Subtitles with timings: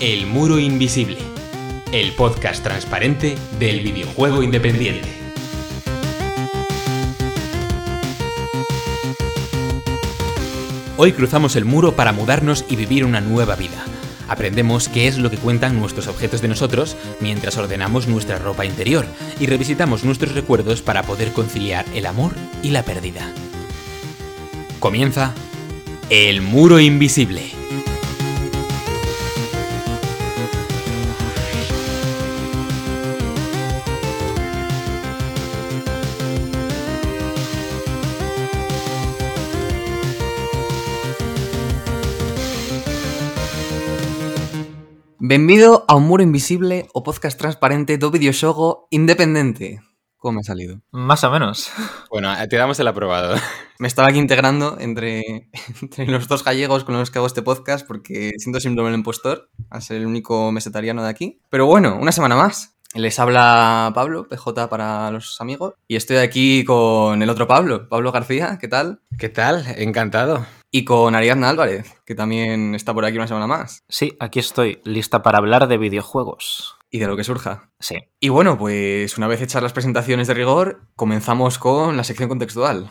[0.00, 1.18] El Muro Invisible,
[1.90, 5.08] el podcast transparente del videojuego independiente.
[10.96, 13.84] Hoy cruzamos el muro para mudarnos y vivir una nueva vida.
[14.28, 19.04] Aprendemos qué es lo que cuentan nuestros objetos de nosotros mientras ordenamos nuestra ropa interior
[19.40, 23.32] y revisitamos nuestros recuerdos para poder conciliar el amor y la pérdida.
[24.78, 25.34] Comienza
[26.08, 27.57] El Muro Invisible.
[45.30, 49.84] Benvido a Un Muro Invisible o podcast transparente do videoxogo independente.
[50.16, 50.80] Como me ha salido?
[50.90, 51.68] Más o menos.
[52.08, 53.36] Bueno, te damos el aprobado.
[53.78, 55.50] Me estaba aquí integrando entre,
[55.82, 59.50] entre los dos gallegos con los que hago este podcast porque siento síndrome del impostor
[59.68, 61.42] a ser el único mesetariano de aquí.
[61.50, 62.77] Pero bueno, una semana más.
[62.94, 68.12] Les habla Pablo, PJ para los amigos, y estoy aquí con el otro Pablo, Pablo
[68.12, 69.02] García, ¿qué tal?
[69.18, 69.62] ¿Qué tal?
[69.76, 70.46] Encantado.
[70.70, 73.84] Y con Ariadna Álvarez, que también está por aquí una semana más.
[73.90, 76.76] Sí, aquí estoy, lista para hablar de videojuegos.
[76.90, 77.70] Y de lo que surja.
[77.78, 77.96] Sí.
[78.20, 82.90] Y bueno, pues una vez hechas las presentaciones de rigor, comenzamos con la sección contextual.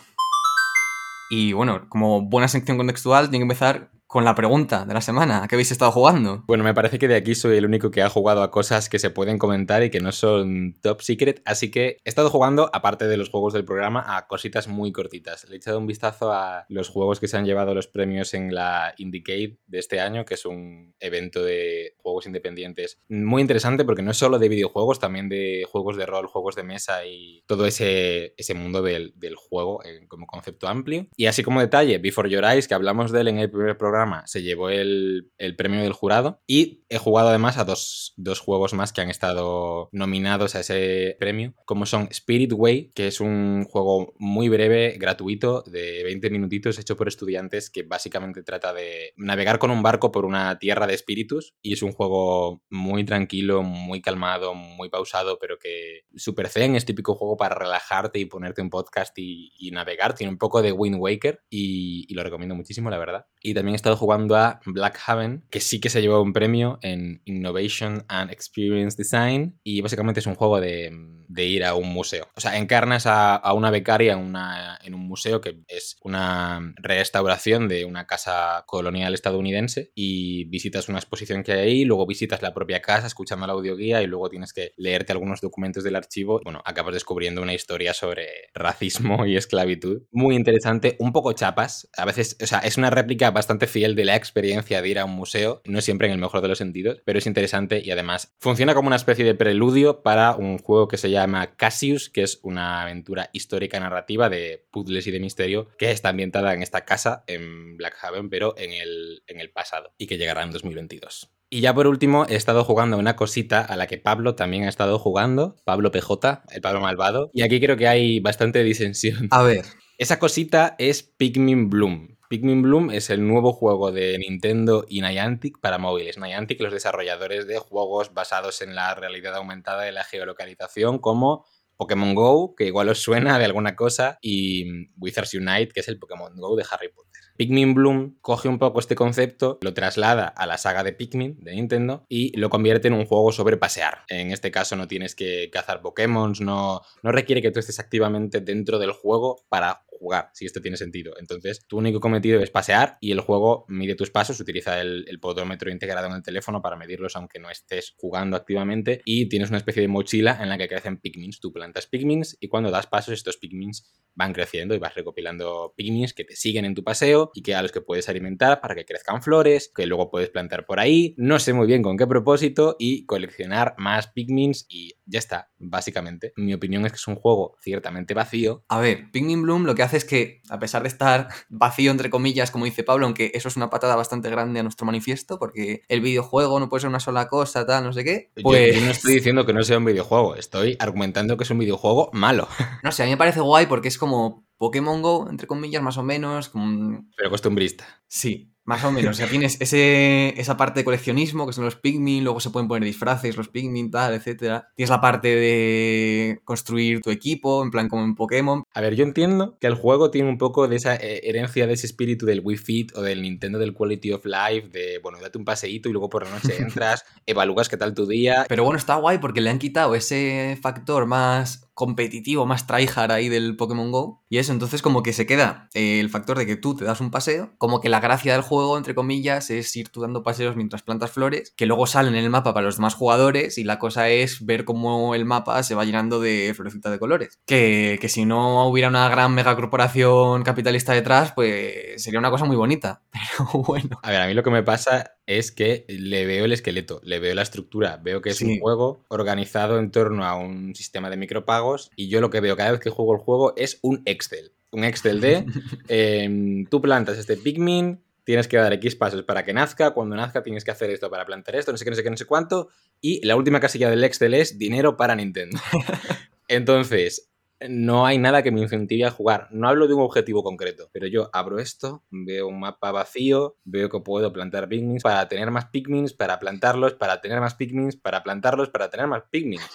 [1.32, 5.44] Y bueno, como buena sección contextual, tiene que empezar con la pregunta de la semana.
[5.44, 6.44] ¿A qué habéis estado jugando?
[6.48, 9.00] Bueno, me parece que de aquí soy el único que ha jugado a cosas que
[9.00, 13.08] se pueden comentar y que no son top secret, así que he estado jugando, aparte
[13.08, 15.48] de los juegos del programa, a cositas muy cortitas.
[15.50, 18.56] Le he echado un vistazo a los juegos que se han llevado los premios en
[18.56, 24.02] la Indicate de este año, que es un evento de juegos independientes muy interesante porque
[24.02, 27.66] no es solo de videojuegos, también de juegos de rol, juegos de mesa y todo
[27.66, 31.08] ese, ese mundo del, del juego como concepto amplio.
[31.16, 33.97] Y así como detalle, Before Your Eyes, que hablamos de él en el primer programa,
[34.26, 38.74] se llevó el, el, premio del jurado y he jugado además a dos, dos, juegos
[38.74, 43.66] más que han estado nominados a ese premio, como son Spirit Way, que es un
[43.66, 49.60] juego muy breve, gratuito, de 20 minutitos, hecho por estudiantes, que básicamente trata de navegar
[49.60, 54.02] con un barco por una tierra de espíritus y es un juego muy tranquilo, muy
[54.02, 58.70] calmado, muy pausado, pero que super zen, es típico juego para relajarte y ponerte un
[58.70, 62.90] podcast y, y navegar, tiene un poco de Wind Waker y, y lo recomiendo muchísimo,
[62.90, 63.26] la verdad.
[63.42, 66.78] Y también he estado jugando a Black Haven, que sí que se llevó un premio
[66.82, 70.92] en Innovation and Experience Design y básicamente es un juego de,
[71.28, 72.28] de ir a un museo.
[72.36, 77.68] O sea, encarnas a, a una becaria una, en, un museo que es una restauración
[77.68, 82.54] de una casa colonial estadounidense y visitas una exposición que hay ahí, luego visitas la
[82.54, 86.42] propia casa escuchando la audioguía y luego tienes que leerte algunos documentos del archivo.
[86.44, 90.04] Bueno, acabas descubriendo una historia sobre racismo y esclavitud.
[90.12, 91.90] Muy interesante, un poco chapas.
[91.96, 95.06] A veces, o sea, es una réplica bastante fiel de la experiencia de ir a
[95.06, 98.34] un museo, no siempre en el mejor de los sentidos, pero es interesante y además
[98.40, 102.40] funciona como una especie de preludio para un juego que se llama Cassius, que es
[102.42, 107.24] una aventura histórica narrativa de puzzles y de misterio que está ambientada en esta casa
[107.28, 111.30] en Blackhaven, pero en el, en el pasado y que llegará en 2022.
[111.52, 114.70] Y ya por último, he estado jugando una cosita a la que Pablo también ha
[114.70, 119.28] estado jugando, Pablo PJ, el Pablo malvado, y aquí creo que hay bastante disensión.
[119.30, 119.66] A ver.
[120.00, 122.17] Esa cosita es Pikmin Bloom.
[122.30, 126.18] Pikmin Bloom es el nuevo juego de Nintendo y Niantic para móviles.
[126.18, 131.46] Niantic, los desarrolladores de juegos basados en la realidad aumentada y la geolocalización, como
[131.78, 136.00] Pokémon Go, que igual os suena de alguna cosa, y Wizards Unite, que es el
[136.00, 137.08] Pokémon Go de Harry Potter.
[137.38, 141.54] Pikmin Bloom coge un poco este concepto, lo traslada a la saga de Pikmin de
[141.54, 144.00] Nintendo y lo convierte en un juego sobre pasear.
[144.10, 148.42] En este caso no tienes que cazar Pokémon, no, no requiere que tú estés activamente
[148.42, 151.14] dentro del juego para jugar, si esto tiene sentido.
[151.20, 155.20] Entonces, tu único cometido es pasear y el juego mide tus pasos, utiliza el, el
[155.20, 159.58] podómetro integrado en el teléfono para medirlos aunque no estés jugando activamente y tienes una
[159.58, 161.40] especie de mochila en la que crecen Pikmins.
[161.40, 166.14] Tú plantas Pikmins y cuando das pasos estos Pikmins van creciendo y vas recopilando Pikmins
[166.14, 168.86] que te siguen en tu paseo y que a los que puedes alimentar para que
[168.86, 171.14] crezcan flores, que luego puedes plantar por ahí.
[171.18, 176.34] No sé muy bien con qué propósito y coleccionar más Pikmins y ya está, básicamente.
[176.36, 178.64] Mi opinión es que es un juego ciertamente vacío.
[178.68, 182.10] A ver, Pikmin Bloom lo que hace es que, a pesar de estar vacío, entre
[182.10, 185.84] comillas, como dice Pablo, aunque eso es una patada bastante grande a nuestro manifiesto, porque
[185.88, 188.32] el videojuego no puede ser una sola cosa, tal, no sé qué.
[188.42, 188.76] Pues...
[188.76, 191.60] Yo, yo no estoy diciendo que no sea un videojuego, estoy argumentando que es un
[191.60, 192.48] videojuego malo.
[192.84, 195.98] No sé, a mí me parece guay porque es como Pokémon Go, entre comillas, más
[195.98, 196.50] o menos.
[196.50, 197.06] Como...
[197.16, 197.86] Pero costumbrista.
[198.08, 198.54] Sí.
[198.68, 202.26] Más o menos, o sea, tienes ese, esa parte de coleccionismo, que son los Pikmin,
[202.26, 204.68] luego se pueden poner disfraces, los Pikmin, tal, etcétera.
[204.76, 208.64] Tienes la parte de construir tu equipo, en plan como en Pokémon.
[208.74, 211.88] A ver, yo entiendo que el juego tiene un poco de esa herencia, de ese
[211.88, 215.46] espíritu del Wii Fit o del Nintendo del Quality of Life, de, bueno, date un
[215.46, 218.46] paseíto y luego por la noche entras, evalúas qué tal tu día.
[218.50, 223.30] Pero bueno, está guay porque le han quitado ese factor más competitivo, más tryhard ahí
[223.30, 224.24] del Pokémon Go.
[224.30, 227.02] Y eso, entonces como que se queda eh, el factor de que tú te das
[227.02, 230.56] un paseo, como que la gracia del juego, entre comillas, es ir tú dando paseos
[230.56, 233.80] mientras plantas flores, que luego salen en el mapa para los demás jugadores y la
[233.80, 237.40] cosa es ver cómo el mapa se va llenando de florecitas de colores.
[237.46, 242.56] Que, que si no hubiera una gran megacorporación capitalista detrás, pues sería una cosa muy
[242.56, 243.02] bonita.
[243.12, 244.00] Pero bueno.
[244.04, 247.20] A ver, a mí lo que me pasa es que le veo el esqueleto, le
[247.20, 251.18] veo la estructura, veo que es un juego organizado en torno a un sistema de
[251.18, 254.54] micropagos y yo lo que veo cada vez que juego el juego es un Excel.
[254.72, 255.46] Un Excel de
[255.90, 260.44] em, tú plantas este Pikmin, tienes que dar X pasos para que nazca, cuando nazca
[260.44, 262.26] tienes que hacer esto para plantar esto, no sé qué, no sé qué, no sé
[262.26, 262.68] cuánto
[263.00, 265.58] y la última casilla del Excel es dinero para Nintendo.
[266.50, 267.32] Entonces,
[267.70, 269.48] no hay nada que me incentive a jugar.
[269.52, 273.88] No hablo de un objetivo concreto, pero yo abro esto, veo un mapa vacío, veo
[273.88, 278.24] que puedo plantar Pikmins para tener más Pikmins, para plantarlos, para tener más Pikmins, para
[278.24, 279.66] plantarlos, para tener más Pikmins.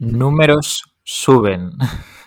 [0.00, 1.70] Números suben.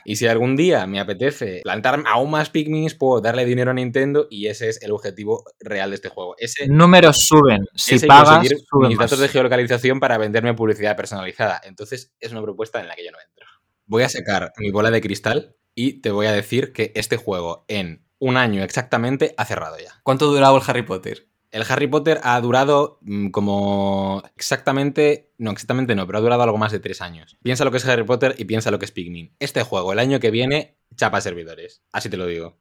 [0.06, 4.28] Y si algún día me apetece plantar aún más Pikmins, puedo darle dinero a Nintendo
[4.30, 6.36] y ese es el objetivo real de este juego.
[6.38, 7.66] Ese, Números suben.
[7.74, 9.10] Si ese pagas, conseguir sube mis más.
[9.10, 11.60] datos de geolocalización para venderme publicidad personalizada.
[11.66, 13.46] Entonces es una propuesta en la que yo no entro.
[13.88, 17.66] Voy a sacar mi bola de cristal y te voy a decir que este juego
[17.68, 20.00] en un año exactamente ha cerrado ya.
[20.04, 21.28] ¿Cuánto duraba el Harry Potter?
[21.52, 26.58] El Harry Potter ha durado mm, como exactamente, no, exactamente no, pero ha durado algo
[26.58, 27.38] más de tres años.
[27.44, 29.36] Piensa lo que es Harry Potter y piensa lo que es Pikmin.
[29.40, 31.82] Este juego, el año que viene, chapa servidores.
[31.92, 32.58] Así te lo digo.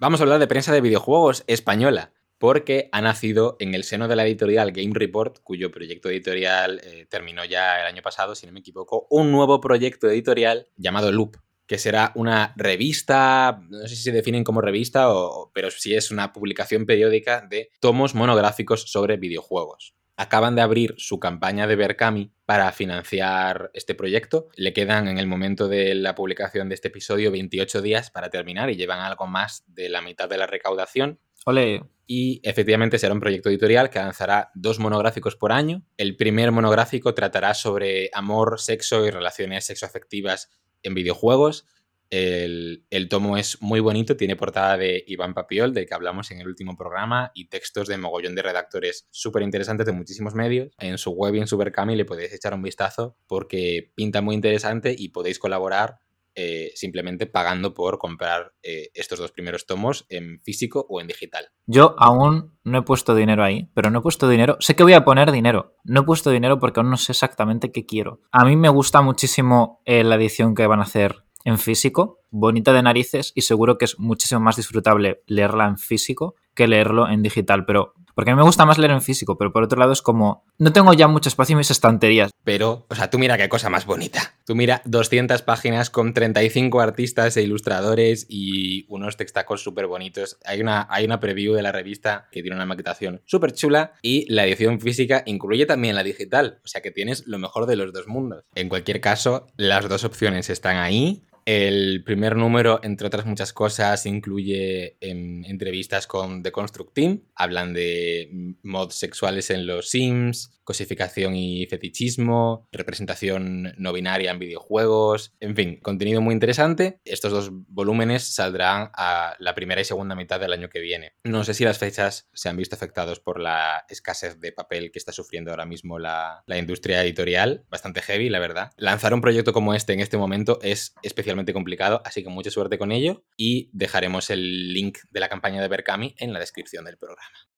[0.00, 4.16] Vamos a hablar de prensa de videojuegos española, porque ha nacido en el seno de
[4.16, 8.52] la editorial Game Report, cuyo proyecto editorial eh, terminó ya el año pasado, si no
[8.52, 11.36] me equivoco, un nuevo proyecto editorial llamado Loop,
[11.72, 16.10] que será una revista, no sé si se definen como revista, o, pero sí es
[16.10, 19.94] una publicación periódica de tomos monográficos sobre videojuegos.
[20.18, 24.48] Acaban de abrir su campaña de Berkami para financiar este proyecto.
[24.54, 28.68] Le quedan en el momento de la publicación de este episodio 28 días para terminar
[28.68, 31.20] y llevan algo más de la mitad de la recaudación.
[31.46, 35.86] Ole, Y efectivamente será un proyecto editorial que lanzará dos monográficos por año.
[35.96, 40.50] El primer monográfico tratará sobre amor, sexo y relaciones sexoafectivas
[40.82, 41.66] en videojuegos.
[42.12, 46.46] El, tomo es muy bonito, tiene portada de Iván Papiol, del que hablamos en el
[46.46, 50.74] último programa, y textos de mogollón de redactores súper interesantes de muchísimos medios.
[50.78, 54.34] En su web y en su Berkami le podéis echar un vistazo porque pinta muy
[54.34, 56.00] interesante y podéis colaborar
[56.34, 61.48] eh, simplemente pagando por comprar eh, estos dos primeros tomos en físico o en digital.
[61.66, 64.56] yo aún no he puesto dinero ahí, pero no he puesto dinero.
[64.60, 65.76] Sé que voy a poner dinero.
[65.84, 68.20] No he puesto dinero porque aún no sé exactamente qué quiero.
[68.30, 72.72] A mí me gusta muchísimo eh, la edición que van a hacer en físico, bonita
[72.72, 77.22] de narices y seguro que es muchísimo más disfrutable leerla en físico que leerlo en
[77.22, 79.92] digital, pero porque a mí me gusta más leer en físico, pero por otro lado
[79.92, 82.30] es como no tengo ya mucho espacio en mis estanterías.
[82.44, 84.34] Pero, o sea, tú mira qué cosa más bonita.
[84.44, 90.38] Tú mira 200 páginas con 35 artistas e ilustradores y unos textacos súper bonitos.
[90.44, 94.32] Hay una, hay una preview de la revista que tiene una maquetación súper chula y
[94.32, 96.60] la edición física incluye también la digital.
[96.64, 98.44] O sea que tienes lo mejor de los dos mundos.
[98.54, 101.22] En cualquier caso, las dos opciones están ahí.
[101.44, 107.22] El primer número, entre otras muchas cosas, incluye em, entrevistas con The Construct Team.
[107.34, 115.34] Hablan de mods sexuales en los Sims, cosificación y fetichismo, representación no binaria en videojuegos,
[115.40, 117.00] en fin, contenido muy interesante.
[117.04, 121.14] Estos dos volúmenes saldrán a la primera y segunda mitad del año que viene.
[121.24, 124.98] No sé si las fechas se han visto afectados por la escasez de papel que
[124.98, 128.70] está sufriendo ahora mismo la, la industria editorial, bastante heavy, la verdad.
[128.76, 132.78] Lanzar un proyecto como este en este momento es especialmente complicado, así que mucha suerte
[132.78, 136.98] con ello y dejaremos el link de la campaña de Berkami en la descripción del
[136.98, 137.51] programa.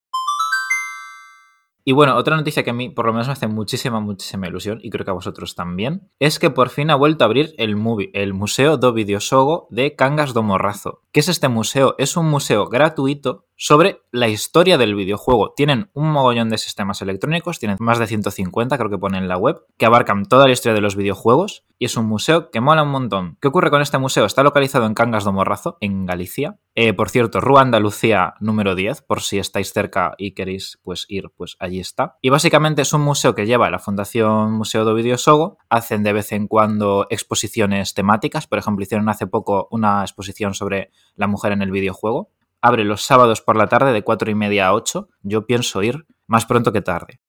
[1.87, 4.79] Y bueno, otra noticia que a mí por lo menos me hace muchísima, muchísima ilusión,
[4.83, 7.77] y creo que a vosotros también, es que por fin ha vuelto a abrir el,
[7.77, 11.03] movie, el Museo do Videosogo de Cangas do Morrazo.
[11.13, 11.95] ¿Qué es este museo?
[11.99, 15.53] Es un museo gratuito sobre la historia del videojuego.
[15.55, 19.37] Tienen un mogollón de sistemas electrónicos, tienen más de 150, creo que pone en la
[19.37, 22.83] web, que abarcan toda la historia de los videojuegos, y es un museo que mola
[22.83, 23.37] un montón.
[23.43, 24.25] ¿Qué ocurre con este museo?
[24.25, 26.59] Está localizado en Cangas do Morrazo, en Galicia.
[26.77, 31.31] Eh, por cierto, Rúa Andalucía número 10, por si estáis cerca y queréis pues ir,
[31.37, 32.17] pues allí está.
[32.21, 35.59] Y básicamente es un museo que lleva la Fundación Museo do Videosogo.
[35.69, 38.49] Hacen de vez en cuando exposiciones temáticas.
[38.49, 42.31] Por ejemplo, hicieron hace poco una exposición sobre la mujer en el videojuego.
[42.61, 45.09] abre los sábados por la tarde de 4 y media a 8.
[45.23, 47.21] Yo pienso ir más pronto que tarde.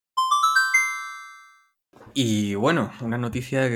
[2.14, 3.68] Y bueno, una noticia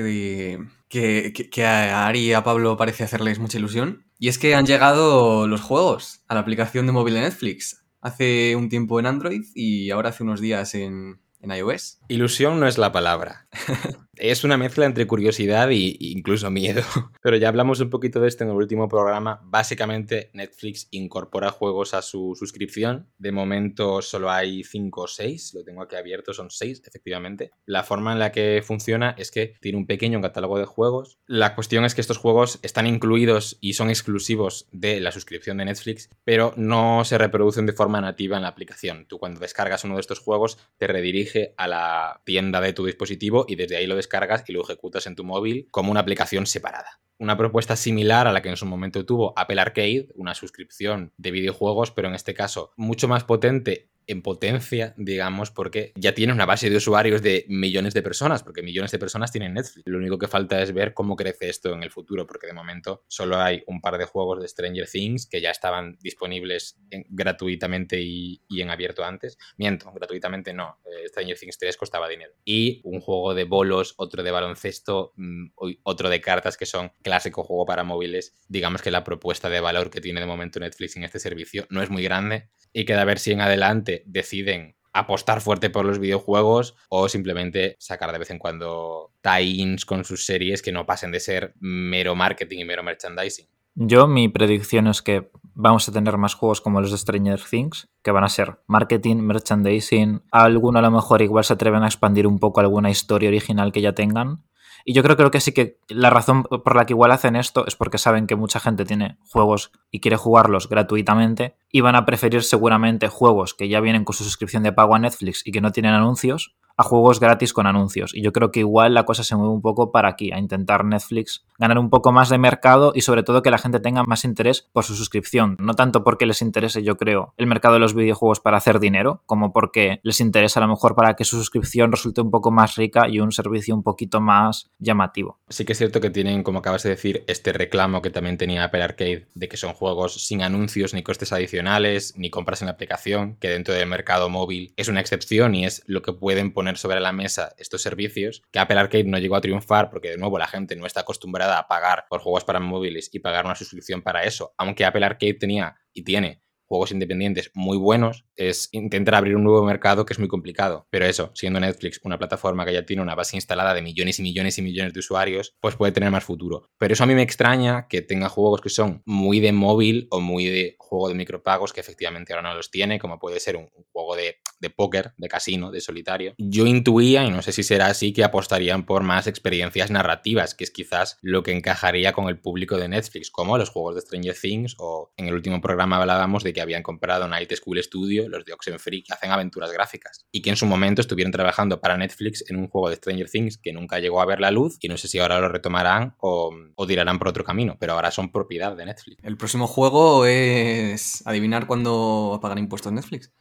[0.90, 4.06] que, que, a Ari y a Pablo parece hacerles mucha ilusión.
[4.18, 7.86] Y es que han llegado los juegos a la aplicación de móvil de Netflix.
[8.02, 12.00] Hace un tiempo en Android y ahora hace unos días en, en iOS.
[12.08, 13.48] Ilusión no es la palabra.
[14.20, 16.84] es una mezcla entre curiosidad e incluso miedo.
[17.22, 19.40] Pero ya hablamos un poquito de esto en el último programa.
[19.44, 23.08] Básicamente, Netflix incorpora juegos a su suscripción.
[23.18, 25.54] De momento solo hay 5 o 6.
[25.54, 27.52] Lo tengo aquí abierto, son 6, efectivamente.
[27.66, 31.20] La forma en la que funciona es que tiene un pequeño catálogo de juegos.
[31.26, 35.66] La cuestión es que estos juegos están incluidos y son exclusivos de la suscripción de
[35.66, 39.06] Netflix, pero no se reproducen de forma nativa en la aplicación.
[39.08, 43.46] Tú cuando descargas uno de estos juegos te redirige a la tienda de tu dispositivo
[43.48, 47.00] y desde ahí lo descargas y lo ejecutas en tu móvil como una aplicación separada.
[47.18, 51.32] Una propuesta similar a la que en su momento tuvo Apple Arcade, una suscripción de
[51.32, 56.48] videojuegos, pero en este caso mucho más potente en potencia, digamos, porque ya tiene una
[56.48, 59.84] base de usuarios de millones de personas, porque millones de personas tienen Netflix.
[59.86, 63.04] Lo único que falta es ver cómo crece esto en el futuro, porque de momento
[63.08, 68.42] solo hay un par de juegos de Stranger Things que ya estaban disponibles gratuitamente y,
[68.50, 69.38] en abierto antes.
[69.58, 70.80] Miento, gratuitamente no.
[70.86, 72.34] Eh, Stranger Things 3 costaba dinero.
[72.44, 75.52] Y un juego de bolos, otro de baloncesto, mm,
[75.84, 78.36] otro de cartas que son clásico juego para móviles.
[78.48, 81.84] Digamos que la propuesta de valor que tiene de momento Netflix en este servicio no
[81.84, 86.00] es muy grande y queda a ver si en adelante deciden apostar fuerte por los
[86.00, 91.12] videojuegos o simplemente sacar de vez en cuando tie-ins con sus series que no pasen
[91.12, 93.48] de ser mero marketing y mero merchandising.
[93.76, 97.88] Yo mi predicción es que vamos a tener más juegos como los de Stranger Things,
[98.04, 102.28] que van a ser marketing, merchandising, alguno a lo mejor igual se atreven a expandir
[102.28, 104.44] un poco alguna historia original que ya tengan,
[104.90, 107.68] y yo creo, creo que sí que la razón por la que igual hacen esto
[107.68, 112.08] es porque saben que mucha gente tiene juegos y quiere jugarlos gratuitamente y van a
[112.08, 115.62] preferir seguramente juegos que ya vienen con su suscripción de pago a Netflix y que
[115.62, 118.16] no tienen anuncios a juegos gratis con anuncios.
[118.16, 120.86] Y yo creo que igual la cosa se mueve un poco para aquí, a intentar
[120.86, 124.24] Netflix ganar un poco más de mercado y sobre todo que la gente tenga más
[124.24, 125.58] interés por su suscripción.
[125.60, 129.24] No tanto porque les interese, yo creo, el mercado de los videojuegos para hacer dinero,
[129.26, 132.78] como porque les interesa a lo mejor para que su suscripción resulte un poco más
[132.78, 135.38] rica y un servicio un poquito más llamativo.
[135.50, 138.64] Sí que es cierto que tienen, como acabas de decir, este reclamo que también tenía
[138.64, 142.72] Apple Arcade de que son juegos sin anuncios ni costes adicionales, ni compras en la
[142.72, 146.69] aplicación, que dentro del mercado móvil es una excepción y es lo que pueden poner
[146.78, 150.38] sobre la mesa estos servicios, que Apple Arcade no llegó a triunfar porque de nuevo
[150.38, 154.02] la gente no está acostumbrada a pagar por juegos para móviles y pagar una suscripción
[154.02, 159.36] para eso, aunque Apple Arcade tenía y tiene juegos independientes muy buenos, es intentar abrir
[159.36, 160.88] un nuevo mercado que es muy complicado.
[160.92, 164.22] Pero eso, siendo Netflix una plataforma que ya tiene una base instalada de millones y
[164.22, 166.70] millones y millones de usuarios, pues puede tener más futuro.
[166.78, 170.22] Pero eso a mí me extraña que tenga juegos que son muy de móvil o
[170.22, 173.70] muy de juego de micropagos, que efectivamente ahora no los tiene, como puede ser un,
[173.92, 176.34] juego de, de póker, de casino, de solitario.
[176.38, 180.64] Yo intuía, y no sé si será así, que apostarían por más experiencias narrativas, que
[180.64, 184.36] es quizás lo que encajaría con el público de Netflix, como los juegos de Stranger
[184.40, 188.46] Things o en el último programa hablábamos de que habían comprado Night School Studio, los
[188.46, 192.44] de Oxenfree, que hacen aventuras gráficas y que en su momento estuvieron trabajando para Netflix
[192.50, 194.98] en un juego de Stranger Things que nunca llegó a ver la luz y no
[194.98, 198.76] sé si ahora lo retomarán o, o tirarán por otro camino, pero ahora son propiedad
[198.76, 199.24] de Netflix.
[199.24, 203.32] El próximo juego es adivinar cuándo pagar impuestos Netflix.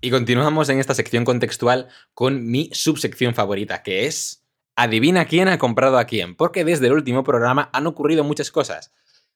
[0.00, 4.46] Y continuamos en esta sección contextual con mi subsección favorita, que es
[4.78, 8.92] Adivina quién ha comprado a quién, porque desde el último programa han ocurrido muchas cosas.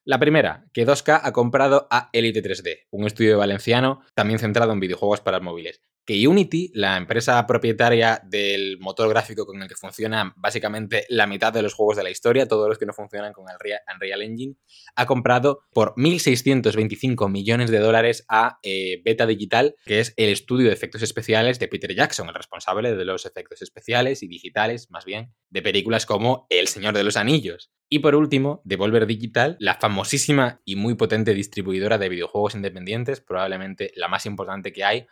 [0.06, 4.80] La primera, que 2K ha comprado a Elite 3D, un estudio valenciano también centrado en
[4.80, 5.82] videojuegos para móviles.
[6.10, 11.52] Que Unity, la empresa propietaria del motor gráfico con el que funcionan básicamente la mitad
[11.52, 13.54] de los juegos de la historia, todos los que no funcionan con el
[13.94, 14.56] Unreal Engine,
[14.96, 20.66] ha comprado por 1.625 millones de dólares a eh, Beta Digital, que es el estudio
[20.66, 25.04] de efectos especiales de Peter Jackson, el responsable de los efectos especiales y digitales, más
[25.04, 27.70] bien, de películas como El Señor de los Anillos.
[27.92, 33.90] Y por último, Devolver Digital, la famosísima y muy potente distribuidora de videojuegos independientes, probablemente
[33.96, 35.06] la más importante que hay,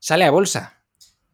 [0.00, 0.80] sale a bolsa.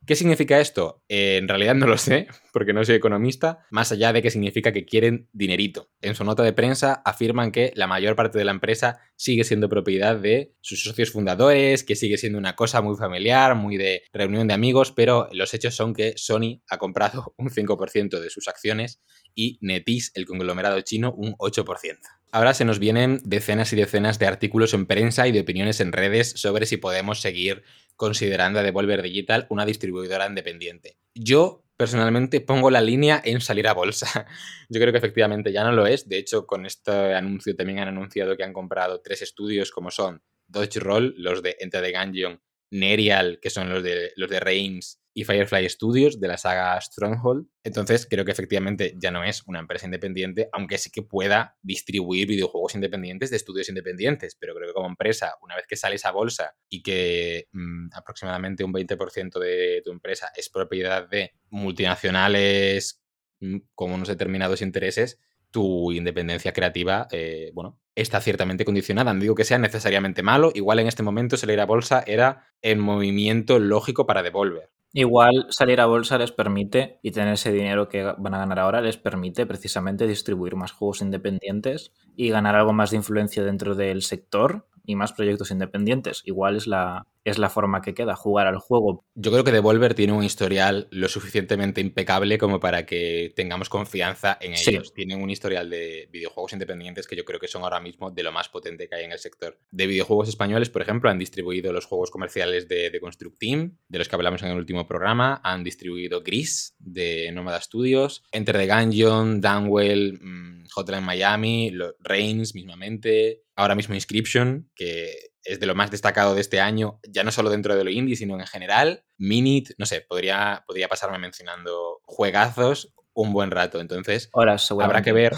[0.07, 1.03] ¿Qué significa esto?
[1.09, 4.73] Eh, en realidad no lo sé, porque no soy economista, más allá de que significa
[4.73, 5.91] que quieren dinerito.
[6.01, 9.69] En su nota de prensa afirman que la mayor parte de la empresa sigue siendo
[9.69, 14.47] propiedad de sus socios fundadores, que sigue siendo una cosa muy familiar, muy de reunión
[14.47, 19.03] de amigos, pero los hechos son que Sony ha comprado un 5% de sus acciones
[19.37, 21.99] y Netis, el conglomerado chino, un 8%.
[22.33, 25.93] Ahora se nos vienen decenas y decenas de artículos en prensa y de opiniones en
[25.93, 27.63] redes sobre si podemos seguir
[27.95, 30.99] considerando a Devolver Digital una distribuidora independiente.
[31.15, 34.27] Yo personalmente pongo la línea en salir a bolsa.
[34.69, 36.09] Yo creo que efectivamente ya no lo es.
[36.09, 40.23] De hecho, con este anuncio también han anunciado que han comprado tres estudios como son
[40.49, 42.41] Dodge Roll, los de Enter the Gungeon,
[42.71, 47.47] Nerial, que son los de, los de Reims, y Firefly Studios de la saga Stronghold.
[47.65, 52.29] Entonces creo que efectivamente ya no es una empresa independiente, aunque sí que pueda distribuir
[52.29, 54.37] videojuegos independientes de estudios independientes.
[54.39, 58.63] Pero creo que como empresa, una vez que sales a bolsa y que mm, aproximadamente
[58.63, 63.03] un 20% de tu empresa es propiedad de multinacionales
[63.41, 65.19] mm, con unos determinados intereses,
[65.51, 69.15] tu independencia creativa, eh, bueno, está ciertamente condicionada.
[69.15, 72.77] No digo que sea necesariamente malo, igual en este momento salir a bolsa era el
[72.77, 74.76] movimiento lógico para Devolver.
[74.99, 78.81] Igual salir a bolsa les permite, y tener ese dinero que van a ganar ahora,
[78.81, 84.01] les permite precisamente distribuir más juegos independientes y ganar algo más de influencia dentro del
[84.01, 86.23] sector y más proyectos independientes.
[86.25, 89.05] Igual es la, es la forma que queda, jugar al juego.
[89.15, 94.39] Yo creo que Devolver tiene un historial lo suficientemente impecable como para que tengamos confianza
[94.41, 94.95] en ellos.
[94.95, 98.31] Tienen un historial de videojuegos independientes que yo creo que son ahora mismo de lo
[98.31, 99.59] más potente que hay en el sector.
[99.73, 103.99] De videojuegos españoles, por ejemplo, han distribuido los juegos comerciales de, de Construct Team, de
[103.99, 108.69] los que hablamos en el último programa, han distribuido Gris de Nomada Studios, Enter the
[108.69, 115.91] Gungeon, Downwell, mm, Hotline Miami, Reigns mismamente, ahora mismo Inscription, que es de lo más
[115.91, 119.05] destacado de este año, ya no solo dentro de lo indie, sino en general.
[119.19, 123.81] Minit, no sé, podría, podría pasarme mencionando juegazos un buen rato.
[123.81, 125.35] Entonces, habrá que ver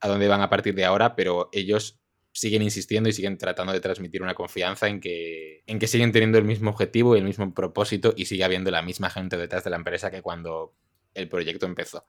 [0.00, 2.00] a dónde van a partir de ahora, pero ellos
[2.32, 6.38] siguen insistiendo y siguen tratando de transmitir una confianza en que, en que siguen teniendo
[6.38, 9.70] el mismo objetivo y el mismo propósito y sigue habiendo la misma gente detrás de
[9.70, 10.74] la empresa que cuando
[11.14, 12.06] el proyecto empezó.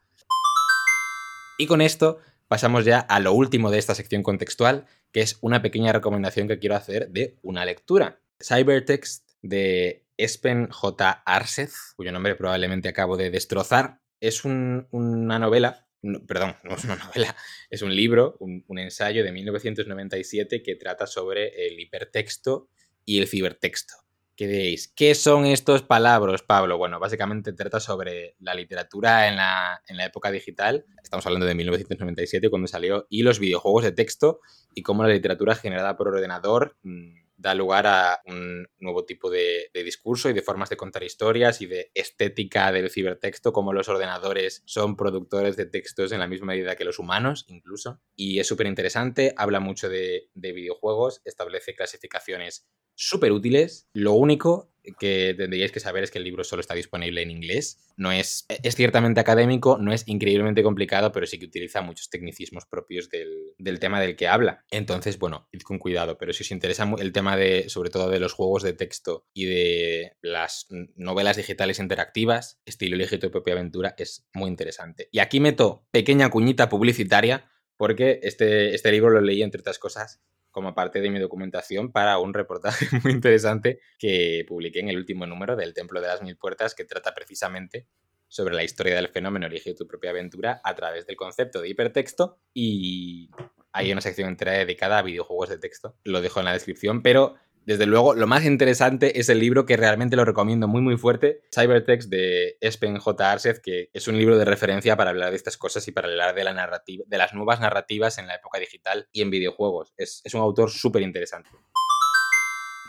[1.58, 5.62] Y con esto pasamos ya a lo último de esta sección contextual, que es una
[5.62, 8.22] pequeña recomendación que quiero hacer de una lectura.
[8.42, 11.24] Cybertext de Espen J.
[11.26, 15.88] Arseth, cuyo nombre probablemente acabo de destrozar, es una novela,
[16.28, 17.36] perdón, no es una novela,
[17.70, 22.68] es un libro, un, un ensayo de 1997 que trata sobre el hipertexto
[23.06, 23.94] y el cibertexto.
[24.40, 24.88] ¿Qué diréis?
[24.88, 26.78] ¿Qué son estos palabras, Pablo?
[26.78, 30.86] Bueno, básicamente trata sobre la literatura en la, en la, época digital.
[31.04, 34.40] Estamos hablando de 1997, cuando salió, y los videojuegos de texto,
[34.74, 39.72] y cómo la literatura generada por ordenador mmm, da lugar a un nuevo tipo de,
[39.74, 44.64] discurso y de formas de contar historias y de estética del cibertexto, como los ordenadores
[44.66, 48.00] son productores de textos en la misma medida que los humanos, incluso.
[48.16, 53.88] Y es súper interesante, habla mucho de videojuegos, establece clasificaciones súper útiles.
[53.94, 57.80] Lo único que tendríais que saber es que el libro solo está disponible en inglés.
[57.96, 62.66] No es, es ciertamente académico, no es increíblemente complicado, pero sí que utiliza muchos tecnicismos
[62.66, 64.66] propios del, del, tema del que habla.
[64.70, 68.20] Entonces, bueno, id con cuidado, pero si os interesa el tema de, sobre todo de
[68.20, 73.96] los juegos de texto y de las novelas digitales interactivas, estilo Elige tu propia aventura,
[73.98, 75.08] es muy interesante.
[75.12, 80.20] Y aquí meto pequeña cuñita publicitaria porque este, este libro lo leí, entre otras cosas,
[80.52, 85.26] como parte de mi documentación para un reportaje muy interesante que publiqué en el último
[85.26, 87.88] número del Templo de las Mil Puertas que trata precisamente
[88.28, 92.40] sobre la historia del fenómeno Elige tu propia aventura a través del concepto de hipertexto
[92.54, 93.32] y
[93.72, 95.96] hay una sección entera dedicada a videojuegos de texto.
[96.04, 97.36] Lo dejo en la descripción, pero
[97.70, 101.44] desde luego, lo más interesante es el libro que realmente lo recomiendo muy muy fuerte,
[101.54, 103.32] Cybertext de Espen J.
[103.32, 106.34] Arseth, que es un libro de referencia para hablar de estas cosas y para hablar
[106.34, 109.94] de la narrativa, de las nuevas narrativas en la época digital y en videojuegos.
[109.98, 111.52] Es, es un autor súper interesante.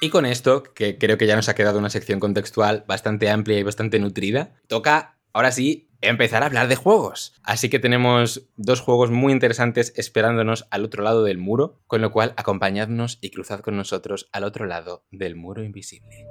[0.01, 3.59] Y con esto, que creo que ya nos ha quedado una sección contextual bastante amplia
[3.59, 7.35] y bastante nutrida, toca ahora sí empezar a hablar de juegos.
[7.43, 12.11] Así que tenemos dos juegos muy interesantes esperándonos al otro lado del muro, con lo
[12.11, 16.27] cual acompañadnos y cruzad con nosotros al otro lado del muro invisible.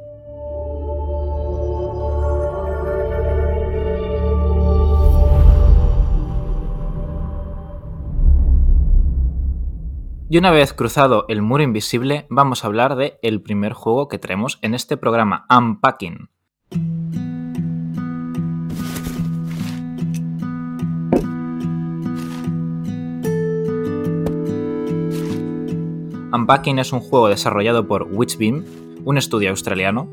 [10.32, 14.20] Y una vez cruzado el muro invisible, vamos a hablar de el primer juego que
[14.20, 16.30] traemos en este programa, Unpacking.
[26.40, 28.64] Unpacking es un juego desarrollado por Witchbeam,
[29.04, 30.08] un estudio australiano.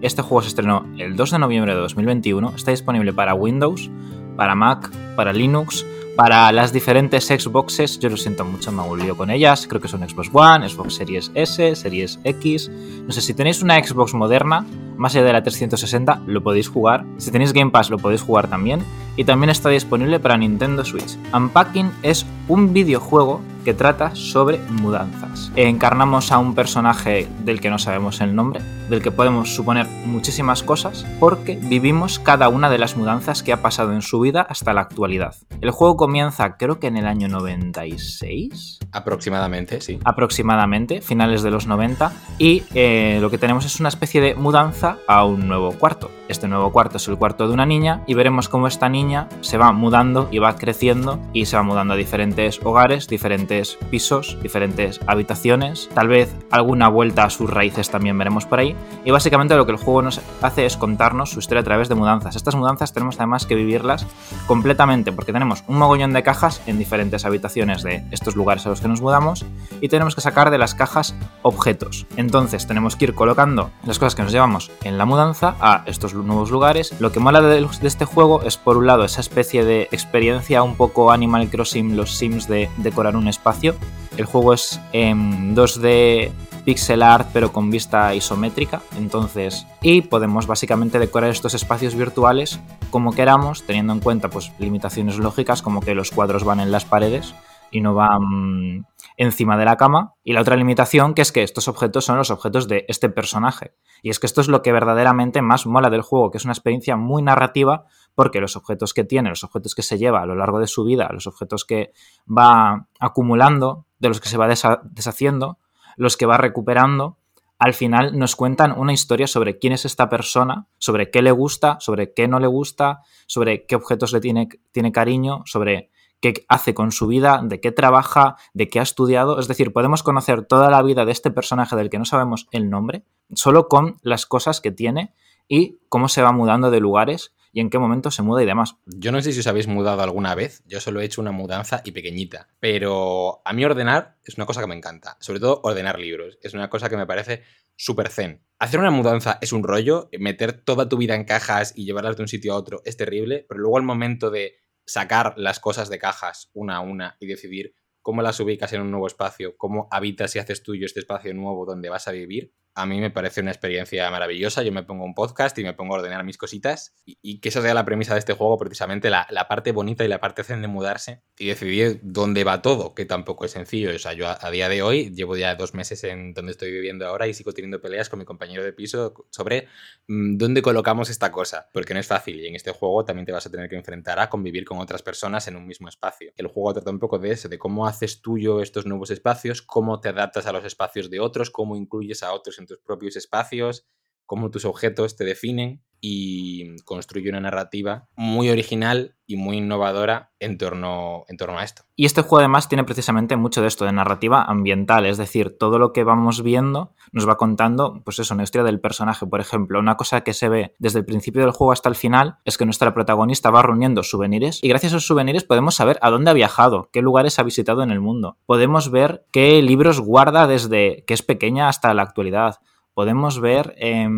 [0.00, 3.90] Este juego se estrenó el 2 de noviembre de 2021, está disponible para Windows,
[4.36, 5.84] para Mac, para Linux,
[6.16, 9.88] para las diferentes Xboxes, yo lo siento mucho, me hago lío con ellas, creo que
[9.88, 12.70] son Xbox One, Xbox Series S, Series X,
[13.06, 14.64] no sé, si tenéis una Xbox moderna,
[14.96, 18.48] más allá de la 360, lo podéis jugar, si tenéis Game Pass lo podéis jugar
[18.48, 18.80] también,
[19.16, 21.18] y también está disponible para Nintendo Switch.
[21.34, 25.52] Unpacking es un videojuego que trata sobre mudanzas.
[25.54, 30.62] Encarnamos a un personaje del que no sabemos el nombre, del que podemos suponer muchísimas
[30.62, 34.72] cosas, porque vivimos cada una de las mudanzas que ha pasado en su vida hasta
[34.72, 35.36] la actualidad.
[35.60, 38.80] El juego comienza creo que en el año 96.
[38.90, 39.98] Aproximadamente, sí.
[40.04, 44.81] Aproximadamente, finales de los 90, y eh, lo que tenemos es una especie de mudanza
[45.06, 46.10] a un nuevo cuarto.
[46.28, 49.58] Este nuevo cuarto es el cuarto de una niña y veremos cómo esta niña se
[49.58, 55.00] va mudando y va creciendo y se va mudando a diferentes hogares, diferentes pisos, diferentes
[55.06, 58.74] habitaciones, tal vez alguna vuelta a sus raíces también veremos por ahí.
[59.04, 61.94] Y básicamente lo que el juego nos hace es contarnos su historia a través de
[61.94, 62.36] mudanzas.
[62.36, 64.06] Estas mudanzas tenemos además que vivirlas
[64.46, 68.80] completamente porque tenemos un mogollón de cajas en diferentes habitaciones de estos lugares a los
[68.80, 69.44] que nos mudamos
[69.80, 72.06] y tenemos que sacar de las cajas objetos.
[72.16, 76.14] Entonces tenemos que ir colocando las cosas que nos llevamos en la mudanza a estos
[76.14, 76.94] nuevos lugares.
[77.00, 80.76] Lo que mola de, este juego es, por un lado, esa especie de experiencia un
[80.76, 83.74] poco Animal Crossing, los Sims de decorar un espacio.
[84.16, 86.32] El juego es en 2D
[86.64, 93.12] pixel art pero con vista isométrica entonces y podemos básicamente decorar estos espacios virtuales como
[93.12, 97.34] queramos teniendo en cuenta pues limitaciones lógicas como que los cuadros van en las paredes
[97.72, 100.14] y no van encima de la cama.
[100.24, 103.74] Y la otra limitación que es que estos objetos son los objetos de este personaje.
[104.02, 106.52] Y es que esto es lo que verdaderamente más mola del juego, que es una
[106.52, 110.34] experiencia muy narrativa porque los objetos que tiene, los objetos que se lleva a lo
[110.34, 111.92] largo de su vida, los objetos que
[112.26, 115.58] va acumulando, de los que se va deshaciendo,
[115.96, 117.18] los que va recuperando,
[117.62, 121.76] al final nos cuentan una historia sobre quién es esta persona, sobre qué le gusta,
[121.78, 125.91] sobre qué no le gusta, sobre qué objetos le tiene, tiene cariño, sobre
[126.22, 129.38] qué hace con su vida, de qué trabaja, de qué ha estudiado.
[129.40, 132.70] Es decir, podemos conocer toda la vida de este personaje del que no sabemos el
[132.70, 133.04] nombre,
[133.34, 135.12] solo con las cosas que tiene
[135.48, 138.76] y cómo se va mudando de lugares y en qué momento se muda y demás.
[138.86, 141.82] Yo no sé si os habéis mudado alguna vez, yo solo he hecho una mudanza
[141.84, 145.98] y pequeñita, pero a mí ordenar es una cosa que me encanta, sobre todo ordenar
[145.98, 147.42] libros, es una cosa que me parece
[147.76, 148.42] súper zen.
[148.60, 152.22] Hacer una mudanza es un rollo, meter toda tu vida en cajas y llevarlas de
[152.22, 155.98] un sitio a otro es terrible, pero luego al momento de sacar las cosas de
[155.98, 160.34] cajas una a una y decidir cómo las ubicas en un nuevo espacio, cómo habitas
[160.36, 163.50] y haces tuyo este espacio nuevo donde vas a vivir, a mí me parece una
[163.50, 164.62] experiencia maravillosa.
[164.62, 166.94] Yo me pongo un podcast y me pongo a ordenar mis cositas.
[167.04, 170.20] Y, que esa sea la premisa de este juego, precisamente la, parte bonita y la
[170.20, 173.94] parte zen de mudarse y decidir dónde va todo, que tampoco es sencillo.
[173.94, 177.06] O sea, yo a, día de hoy llevo ya dos meses en donde estoy viviendo
[177.06, 179.68] ahora y sigo teniendo peleas con mi compañero de piso sobre
[180.08, 182.40] mm, dónde colocamos esta cosa, porque no es fácil.
[182.40, 185.02] Y en este juego también te vas a tener que enfrentar a convivir con otras
[185.02, 186.32] personas en un mismo espacio.
[186.36, 190.00] El juego trata un poco de eso, de cómo haces tuyo estos nuevos espacios, cómo
[190.00, 193.86] te adaptas a los espacios de otros, cómo incluyes a otros en tus propios espacios,
[194.26, 200.58] cómo tus objetos te definen y construye una narrativa muy original y muy innovadora en
[200.58, 201.84] torno, en torno a esto.
[201.94, 205.78] Y este juego además tiene precisamente mucho de esto, de narrativa ambiental, es decir, todo
[205.78, 209.26] lo que vamos viendo nos va contando, pues eso, una historia del personaje.
[209.26, 212.38] Por ejemplo, una cosa que se ve desde el principio del juego hasta el final
[212.44, 216.10] es que nuestra protagonista va reuniendo souvenirs y gracias a esos souvenirs podemos saber a
[216.10, 218.38] dónde ha viajado, qué lugares ha visitado en el mundo.
[218.44, 222.56] Podemos ver qué libros guarda desde que es pequeña hasta la actualidad
[222.94, 224.08] podemos ver eh,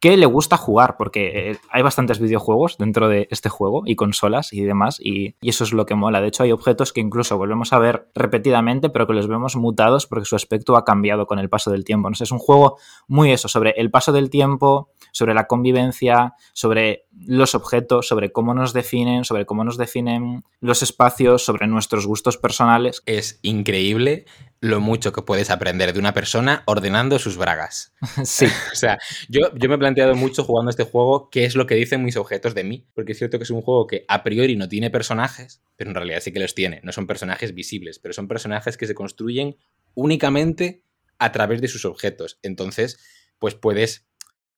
[0.00, 4.52] qué le gusta jugar, porque eh, hay bastantes videojuegos dentro de este juego y consolas
[4.52, 6.20] y demás, y, eso es lo que mola.
[6.20, 10.06] De hecho, hay objetos que incluso volvemos a ver repetidamente, pero que los vemos mutados
[10.06, 12.10] porque su aspecto ha cambiado con el paso del tiempo.
[12.10, 17.06] No es un juego muy eso, sobre el paso del tiempo, sobre la convivencia, sobre
[17.26, 22.36] los objetos, sobre cómo nos definen, sobre cómo nos definen los espacios, sobre nuestros gustos
[22.36, 23.02] personales.
[23.06, 24.26] Es increíble
[24.60, 27.92] lo mucho que puedes aprender de una persona ordenando sus bragas.
[28.24, 28.46] Sí.
[28.72, 31.74] o sea, yo, yo me he planteado mucho jugando este juego qué es lo que
[31.74, 34.56] dicen mis objetos de mí, porque es cierto que es un juego que a priori
[34.56, 36.80] no tiene personajes, pero en realidad sí que los tiene.
[36.82, 39.56] No son personajes visibles, pero son personajes que se construyen
[39.94, 40.82] únicamente
[41.18, 42.38] a través de sus objetos.
[42.42, 42.98] Entonces,
[43.38, 44.08] pues puedes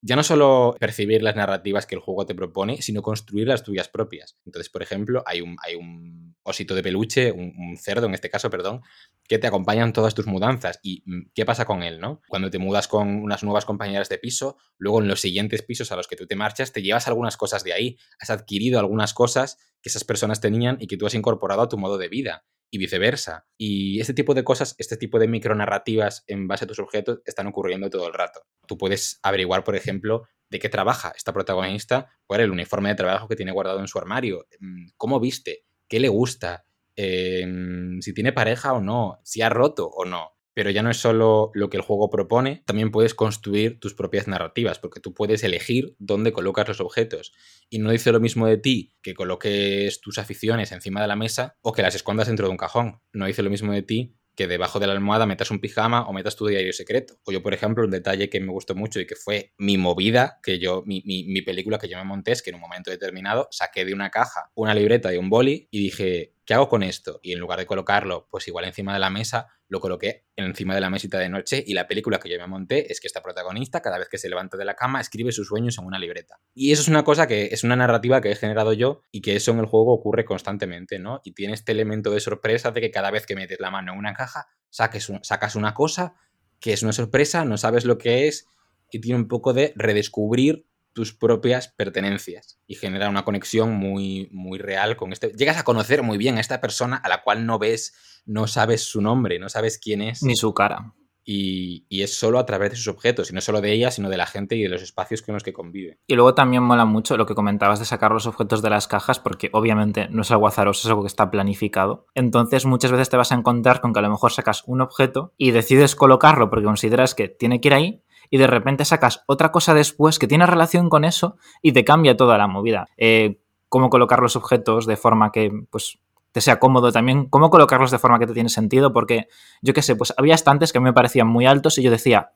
[0.03, 3.89] ya no solo percibir las narrativas que el juego te propone, sino construir las tuyas
[3.89, 4.39] propias.
[4.47, 8.51] Entonces, por ejemplo, hay un, hay un osito de peluche, un, cerdo en este caso,
[8.51, 8.83] perdón,
[9.29, 10.81] que te acompaña en todas tus mudanzas.
[10.83, 12.21] ¿Y mm, qué pasa con él, no?
[12.29, 15.97] Cuando te mudas con unas nuevas compañeras de piso, luego en los siguientes pisos a
[15.97, 19.59] los que tú te marchas, te llevas algunas cosas de ahí, has adquirido algunas cosas
[19.83, 22.79] que esas personas tenían y que tú has incorporado a tu modo de vida y
[22.79, 23.47] viceversa.
[23.59, 27.47] Y este tipo de cosas, este tipo de micronarrativas en base a tus objetos están
[27.47, 28.43] ocurriendo todo el rato.
[28.67, 32.95] Tú puedes averiguar, por ejemplo, de qué trabaja esta protagonista, cuál es el uniforme de
[32.97, 36.65] trabajo que tiene guardado en su armario, mm, cómo viste, qué le gusta,
[36.97, 40.37] em, si tiene pareja o no, si ha roto o no.
[40.55, 44.27] Pero ya no es solo lo que el juego propone, también puedes construir tus propias
[44.27, 47.33] narrativas, porque tú puedes elegir dónde colocas los objetos.
[47.69, 51.57] Y no dice lo mismo de ti que coloques tus aficiones encima de la mesa
[51.61, 53.01] o que las escondas dentro de un cajón.
[53.13, 56.13] No dice lo mismo de ti que debajo de la almohada metas un pijama o
[56.13, 57.15] metas tu diario secreto.
[57.25, 60.39] O yo, por ejemplo, un detalle que me gustó mucho y que fue mi movida,
[60.43, 63.49] que yo, mi, mi película que yo me monté es que en un momento determinado
[63.51, 67.21] saqué de una caja una libreta y un boli y dije, ¿qué hago con esto?
[67.23, 70.81] Y en lugar de colocarlo, pues igual encima de la mesa, lo coloqué encima de
[70.81, 73.81] la mesita de noche y la película que yo me monté es que esta protagonista,
[73.81, 76.41] cada vez que se levanta de la cama, escribe sus sueños en una libreta.
[76.53, 79.37] Y eso es una cosa que es una narrativa que he generado yo y que
[79.37, 81.21] eso en el juego ocurre constantemente, ¿no?
[81.23, 83.99] Y tiene este elemento de sorpresa de que cada vez que metes la mano en
[84.01, 86.17] una caja, saques sacas una cosa
[86.59, 88.49] que es una sorpresa, no sabes lo que es
[88.91, 90.67] y tiene un poco de redescubrir
[91.01, 95.33] tus propias pertenencias y genera una conexión muy, muy real con este.
[95.33, 97.95] Llegas a conocer muy bien a esta persona a la cual no ves,
[98.27, 100.23] no sabes su nombre, no sabes quién es.
[100.23, 100.93] Ni su cara.
[101.25, 104.11] Y, y, es solo a través de sus objetos, y no solo de ella, sino
[104.11, 105.99] de la gente y de los espacios con los que convive.
[106.07, 109.21] Y luego también mola mucho lo que comentabas de sacar los objetos de las cajas,
[109.21, 112.09] porque obviamente no es algo azaroso, es algo que está planificado.
[112.15, 115.33] Entonces muchas veces te vas a encontrar con que a lo mejor sacas un objeto
[115.39, 119.53] y decides colocarlo porque consideras que tiene que ir ahí, y de repente sacas otra
[119.53, 122.87] cosa después que tiene relación con eso y te cambia toda la movida.
[122.97, 125.99] Eh, cómo colocar los objetos de forma que pues
[126.33, 129.27] te sea cómodo también, cómo colocarlos de forma que te tiene sentido, porque
[129.63, 132.31] yo qué sé, pues había estantes que me parecían muy altos y yo decía,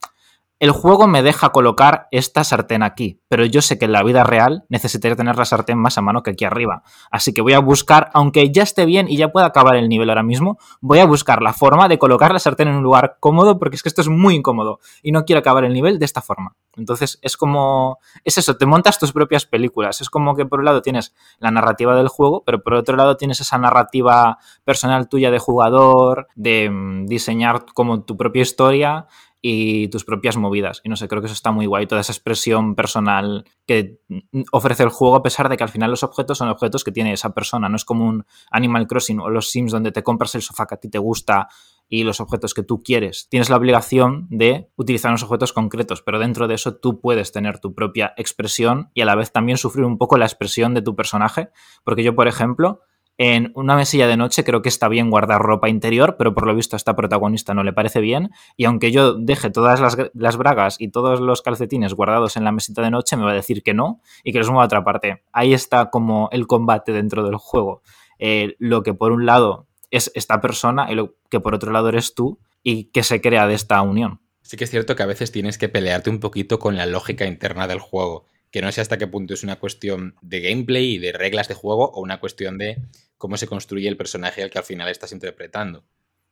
[0.60, 4.24] el juego me deja colocar esta sartén aquí, pero yo sé que en la vida
[4.24, 6.82] real necesitaría tener la sartén más a mano que aquí arriba.
[7.10, 10.10] Así que voy a buscar, aunque ya esté bien y ya pueda acabar el nivel
[10.10, 13.58] ahora mismo, voy a buscar la forma de colocar la sartén en un lugar cómodo,
[13.58, 16.22] porque es que esto es muy incómodo y no quiero acabar el nivel de esta
[16.22, 16.56] forma.
[16.76, 20.00] Entonces es como, es eso, te montas tus propias películas.
[20.00, 23.16] Es como que por un lado tienes la narrativa del juego, pero por otro lado
[23.16, 29.06] tienes esa narrativa personal tuya de jugador, de mm, diseñar como tu propia historia
[29.46, 30.80] y tus propias movidas.
[30.85, 34.00] Y no sé, creo que eso está muy guay, toda esa expresión personal que
[34.52, 37.12] ofrece el juego, a pesar de que al final los objetos son objetos que tiene
[37.12, 37.68] esa persona.
[37.68, 40.76] No es como un Animal Crossing o los Sims donde te compras el sofá que
[40.76, 41.48] a ti te gusta
[41.90, 43.28] y los objetos que tú quieres.
[43.28, 47.59] Tienes la obligación de utilizar unos objetos concretos, pero dentro de eso tú puedes tener
[47.59, 50.96] tu propia expresión y a la vez también sufrir un poco la expresión de tu
[50.96, 51.50] personaje.
[51.85, 52.80] Porque yo, por ejemplo,
[53.16, 56.55] en una mesilla de noche creo que está bien guardar ropa interior, pero por lo
[56.55, 58.31] visto a esta protagonista no le parece bien.
[58.57, 62.83] Y aunque yo deje todas las, bragas y todos los calcetines guardados en la mesita
[62.83, 65.22] de noche, me va a decir que no y que los mueva a otra parte.
[65.33, 67.83] Ahí está como el combate dentro del juego.
[68.18, 71.88] Eh, lo que por un lado es esta persona y lo que por otro lado
[71.90, 74.20] eres tú y que se crea de esta unión.
[74.42, 77.27] Sí que es cierto que a veces tienes que pelearte un poquito con la lógica
[77.27, 80.98] interna del juego que no sé hasta qué punto es una cuestión de gameplay y
[80.98, 82.80] de reglas de juego o una cuestión de
[83.18, 85.84] cómo se construye el personaje al que al final estás interpretando.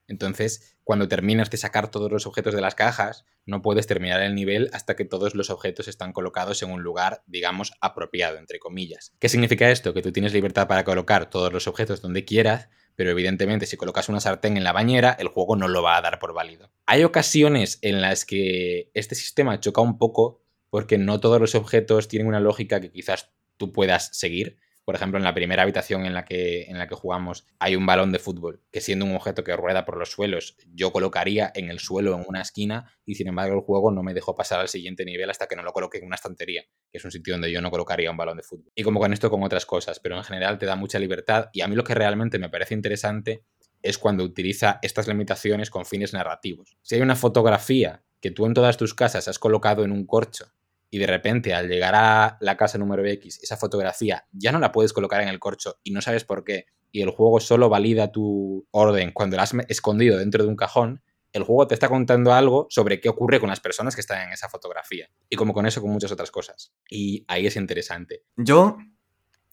[0.07, 4.37] Entonces, cuando terminas de sacar todos los objetos de las cajas, no puedes terminar el
[4.37, 9.13] nivel hasta que todos los objetos están colocados en un lugar, digamos, apropiado, entre comillas.
[9.19, 9.93] ¿Qué significa esto?
[9.93, 14.09] Que tú tienes libertad para colocar todos los objetos donde quieras, pero evidentemente si colocas
[14.09, 16.71] una sartén en la bañera, el juego no lo va a dar por válido.
[16.87, 20.42] Hay ocasiones en las que este sistema choca un poco
[20.73, 24.59] porque no todos los objetos tienen una lógica que quizás tú puedas seguir.
[24.87, 27.85] Por ejemplo, en la primera habitación en la, que, en la que jugamos hay un
[27.85, 31.69] balón de fútbol que siendo un objeto que rueda por los suelos, yo colocaría en
[31.69, 34.69] el suelo en una esquina y sin embargo el juego no me dejó pasar al
[34.69, 37.53] siguiente nivel hasta que no lo coloqué en una estantería, que es un sitio donde
[37.53, 38.73] yo no colocaría un balón de fútbol.
[38.75, 41.61] Y como con esto con otras cosas, pero en general te da mucha libertad y
[41.61, 43.45] a mí lo que realmente me parece interesante
[43.83, 46.79] es cuando utiliza estas limitaciones con fines narrativos.
[46.81, 50.47] Si hay una fotografía que tú en todas tus casas has colocado en un corcho
[50.93, 54.73] y de repente al llegar a la casa número X, esa fotografía ya no la
[54.73, 58.13] puedes colocar en el corcho y no sabes por qué, y el juego solo valida
[58.13, 61.03] tu orden cuando la has escondido dentro de un cajón,
[61.33, 64.35] el juego te está contando algo sobre qué ocurre con las personas que están en
[64.35, 65.09] esa fotografía.
[65.31, 66.75] Y como con eso, con muchas otras cosas.
[66.91, 68.25] Y ahí es interesante.
[68.37, 68.77] Yo,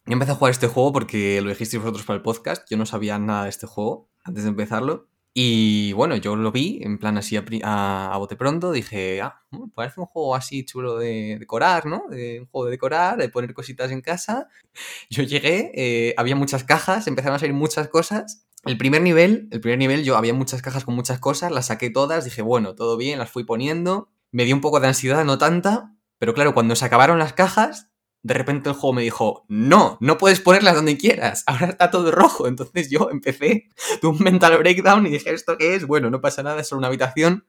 [0.06, 2.70] empecé a jugar este juego porque lo dijisteis vosotros para el podcast.
[2.70, 5.09] Yo no sabía nada de este juego antes de empezarlo.
[5.34, 10.00] Y bueno, yo lo vi en plan así a, bote pronto, dije, ah, mm, parece
[10.00, 12.04] un juego así chulo de decorar, ¿no?
[12.10, 14.48] Un juego de decorar, de poner cositas en casa.
[15.10, 18.46] Yo llegué, eh, había muchas cajas, empezaron a salir muchas cosas.
[18.66, 21.90] El primer nivel, el primer nivel yo había muchas cajas con muchas cosas, las saqué
[21.90, 24.10] todas, dije, bueno, todo bien, las fui poniendo.
[24.32, 27.89] Me dio un poco de ansiedad, no tanta, pero claro, cuando se acabaron las cajas,
[28.22, 32.12] de repente el juego me dijo, no, no puedes ponerlas donde quieras, ahora está todo
[32.12, 32.48] rojo.
[32.48, 33.70] Entonces yo empecé,
[34.02, 35.86] tuve un mental breakdown y dije, ¿esto qué es?
[35.86, 37.46] Bueno, no pasa nada, es solo una habitación.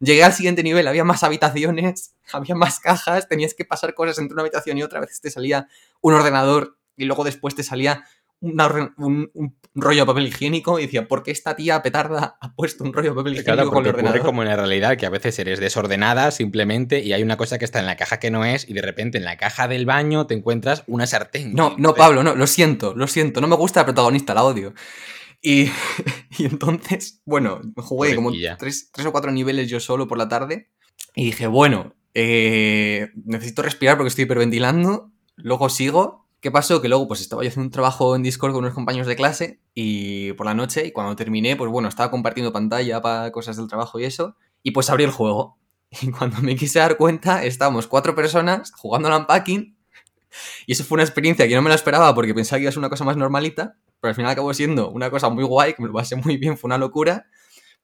[0.00, 4.34] Llegué al siguiente nivel, había más habitaciones, había más cajas, tenías que pasar cosas entre
[4.34, 5.68] una habitación y otra, a veces te salía
[6.00, 8.04] un ordenador y luego después te salía
[8.44, 12.54] una un, un rollo de papel higiénico y decía, ¿por qué esta tía petarda ha
[12.54, 14.20] puesto un rollo de papel higiénico Claro, con el ordenador?
[14.22, 17.64] como en la realidad, que a veces eres desordenada simplemente y hay una cosa que
[17.64, 20.26] está en la caja que no es y de repente en la caja del baño
[20.26, 21.54] te encuentras una sartén.
[21.54, 24.74] No, no, Pablo, no, lo siento, lo siento, no me gusta la protagonista, la odio.
[25.42, 25.70] Y,
[26.38, 30.70] y entonces, bueno, jugué como tres, tres o cuatro niveles yo solo por la tarde
[31.14, 36.23] y dije, bueno, eh, necesito respirar porque estoy hiperventilando, luego sigo.
[36.44, 36.82] ¿Qué pasó?
[36.82, 39.60] Que luego pues estaba yo haciendo un trabajo en Discord con unos compañeros de clase
[39.72, 43.66] y por la noche y cuando terminé, pues bueno, estaba compartiendo pantalla para cosas del
[43.66, 45.56] trabajo y eso y pues abrí el juego.
[46.02, 49.74] Y cuando me quise dar cuenta, estábamos cuatro personas jugando al unpacking
[50.66, 52.72] y eso fue una experiencia que no me la esperaba porque pensaba que iba a
[52.72, 55.80] ser una cosa más normalita, pero al final acabó siendo una cosa muy guay, que
[55.80, 57.24] me lo pasé muy bien, fue una locura,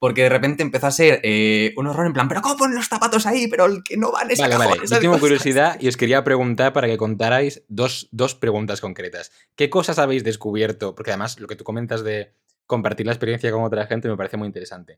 [0.01, 2.87] porque de repente empezó a ser eh, un horror en plan, pero ¿cómo ponen los
[2.87, 3.45] zapatos ahí?
[3.47, 4.81] Pero el que no va en ese Vale, cajón, vale.
[4.89, 5.21] Yo tengo cosas".
[5.21, 9.31] curiosidad y os quería preguntar para que contarais dos, dos preguntas concretas.
[9.55, 10.95] ¿Qué cosas habéis descubierto?
[10.95, 12.33] Porque además lo que tú comentas de
[12.65, 14.97] compartir la experiencia con otra gente me parece muy interesante.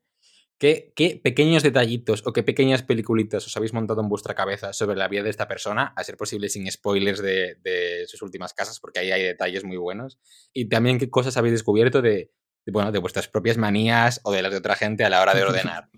[0.57, 4.95] ¿Qué, qué pequeños detallitos o qué pequeñas peliculitas os habéis montado en vuestra cabeza sobre
[4.95, 8.79] la vida de esta persona, a ser posible sin spoilers de, de sus últimas casas,
[8.79, 10.17] porque ahí hay detalles muy buenos?
[10.53, 12.31] Y también qué cosas habéis descubierto de, de,
[12.71, 15.43] bueno, de vuestras propias manías o de las de otra gente a la hora de
[15.45, 15.89] ordenar.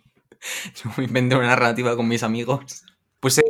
[0.76, 2.84] Yo me inventé una narrativa con mis amigos.
[3.20, 3.44] Puse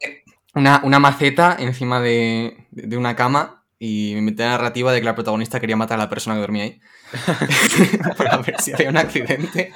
[0.54, 5.06] una, una maceta encima de, de una cama y me inventé la narrativa de que
[5.06, 6.82] la protagonista quería matar a la persona que dormía ahí.
[8.17, 9.73] Para ver si había un accidente.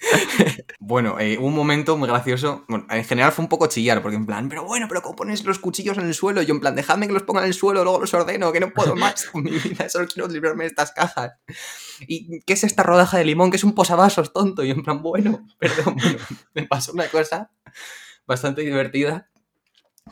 [0.80, 2.64] Bueno, eh, un momento muy gracioso.
[2.68, 5.58] En general fue un poco chillar, porque en plan, pero bueno, pero ¿cómo pones los
[5.58, 6.40] cuchillos en el suelo?
[6.40, 8.60] Y yo en plan, dejadme que los ponga en el suelo, luego los ordeno, que
[8.60, 11.32] no puedo más con mi vida, solo quiero librarme de estas cajas.
[12.00, 13.50] ¿Y qué es esta rodaja de limón?
[13.50, 14.64] Que es un posavasos, tonto.
[14.64, 16.18] Y en plan, bueno, perdón, bueno,
[16.54, 17.50] me pasó una cosa
[18.26, 19.28] bastante divertida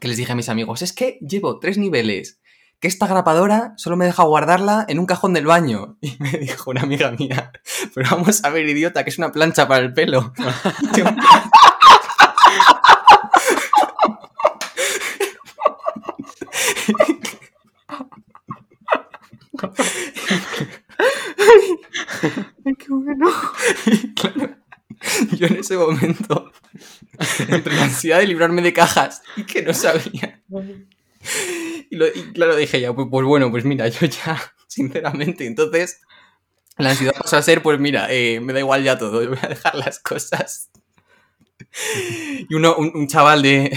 [0.01, 2.41] que les dije a mis amigos, es que llevo tres niveles,
[2.81, 5.97] que esta grapadora solo me deja guardarla en un cajón del baño.
[6.07, 7.53] Y me dijo una amiga mía,
[7.95, 10.33] pero vamos a ver, idiota, que es una plancha para el pelo.
[10.95, 11.23] Qué bueno.
[24.15, 24.57] claro,
[25.37, 26.53] yo en ese momento,
[27.49, 30.43] entre la ansiedad de librarme de cajas y que no sabía.
[31.91, 36.01] Y, lo- claro, dije ya, pues, pues bueno, pues mira, yo ya, sinceramente, entonces
[36.79, 39.39] la ansiedad pasó a ser, pues mira, eh, me da igual ya todo, yo voy
[39.43, 40.71] a dejar las cosas.
[42.49, 43.77] Y uno, un, un chaval de...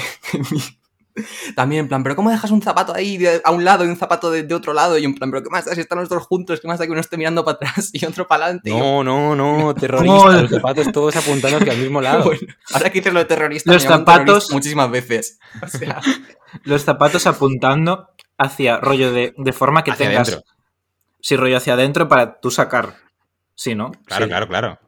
[1.55, 3.95] También en plan, pero ¿cómo dejas un zapato ahí de- a un lado y un
[3.97, 4.97] zapato de, de otro lado?
[4.97, 6.59] Y en plan, pero ¿qué más da si están los dos juntos?
[6.61, 8.69] ¿Qué más da que uno esté mirando para atrás y otro para adelante?
[8.71, 12.23] No, no, no, terrorista, los zapatos todos apuntando hacia el mismo lado.
[12.25, 12.41] Bueno,
[12.73, 15.39] ahora que dices lo de terrorista, Los me zapatos- terrorista muchísimas veces.
[15.63, 15.99] O sea,
[16.63, 20.29] Los zapatos apuntando hacia rollo de, de forma que Hacia tengas.
[20.29, 20.51] adentro.
[21.21, 22.95] Sí, rollo hacia adentro para tú sacar.
[23.53, 23.91] Sí, ¿no?
[24.05, 24.29] Claro, Sí.
[24.29, 24.79] claro, claro.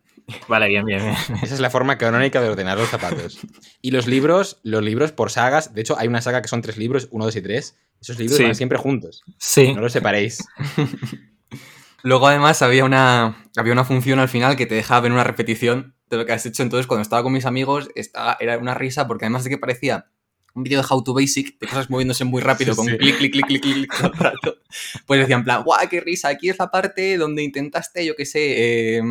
[0.48, 1.16] Vale, bien, bien, bien.
[1.44, 3.40] Esa es la forma canónica de ordenar los zapatos.
[3.82, 6.78] Y los libros, los libros por sagas, de hecho hay una saga que son tres
[6.78, 7.78] libros, uno, dos y tres.
[8.02, 8.44] Esos libros Sí.
[8.44, 9.24] van siempre juntos.
[9.38, 9.74] Sí.
[9.74, 10.44] No los separéis.
[12.04, 15.96] luego además había una, había una función al final que te dejaba ver una repetición
[16.10, 16.64] de lo que has hecho.
[16.64, 20.08] Entonces, cuando estaba con mis amigos, estaba, era una risa porque además de que parecía
[20.54, 22.98] un vídeo de How to Basic, de cosas moviéndose muy rápido, con Sí.
[22.98, 24.58] clic, clic, clic, clic, clic todo el rato,
[25.06, 28.26] pues decían, en plan, guau, qué risa, aquí es la parte donde intentaste, yo qué
[28.26, 29.02] sé, eh,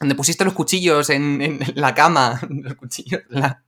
[0.00, 3.22] donde pusiste los cuchillos en, en la cama, los cuchillos,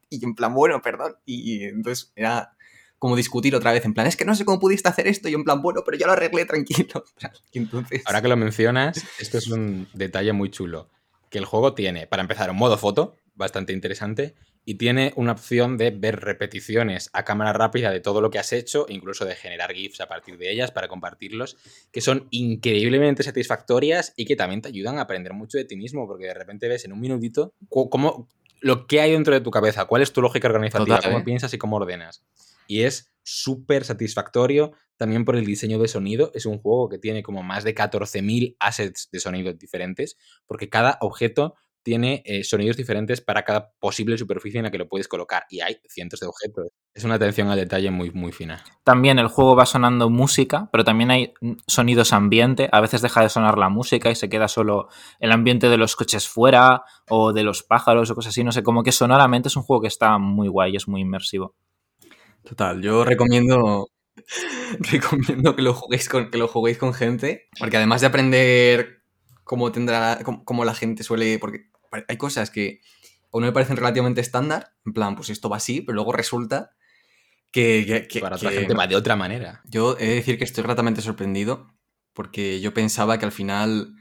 [0.09, 2.57] y en plan, bueno, perdón, y, entonces era
[2.99, 5.35] como discutir otra vez, en plan, es que no sé cómo pudiste hacer esto, y
[5.35, 7.05] en plan, bueno, pero ya lo arreglé tranquilo.
[7.53, 8.03] Entonces...
[8.07, 10.89] Ahora que lo mencionas, esto es un detalle muy chulo.
[11.29, 15.77] Que el juego tiene, para empezar, un modo foto, bastante interesante, y tiene una opción
[15.77, 19.73] de ver repeticiones a cámara rápida de todo lo que has hecho, incluso de generar
[19.73, 21.57] GIFs a partir de ellas para compartirlos,
[21.91, 26.07] que son increíblemente satisfactorias y que también te ayudan a aprender mucho de ti mismo,
[26.07, 28.29] porque de repente ves en un minutito cómo,
[28.61, 31.25] lo que hay dentro de tu cabeza, cuál es tu lógica organizativa, Total, cómo ¿eh?
[31.25, 32.25] piensas y cómo ordenas.
[32.69, 36.31] Y es súper satisfactorio también por el diseño de sonido.
[36.35, 40.99] Es un juego que tiene como más de 14.000 assets de sonido diferentes, porque cada
[41.01, 45.45] objeto tiene eh, sonidos diferentes para cada posible superficie en la que lo puedes colocar.
[45.51, 46.69] Y hay cientos de objetos.
[46.95, 48.65] Es una atención al detalle muy, muy fina.
[48.85, 51.35] También el juego va sonando música, pero también hay
[51.67, 52.69] sonidos ambiente.
[52.73, 55.97] A veces deja de sonar la música y se queda solo el ambiente de los
[55.97, 58.45] coches fuera o de los pájaros o cosas así.
[58.45, 61.55] No sé, como que sonoramente es un juego que está muy guay, es muy inmersivo.
[62.45, 63.89] Total, yo recomiendo,
[64.93, 69.03] recomiendo que lo juguéis con, que lo juguéis con gente, porque además de aprender
[69.45, 71.72] cómo tendrá, cómo, cómo la gente suele, porque
[72.09, 72.81] hay cosas que
[73.33, 76.73] a uno me parecen relativamente estándar, en plan, pues esto va así, pero luego resulta
[77.51, 79.63] que, que- que- Para otra que- gente va de otra manera.
[79.65, 81.75] yo he de decir que estoy gratamente sorprendido
[82.15, 83.95] porque yo pensaba que al final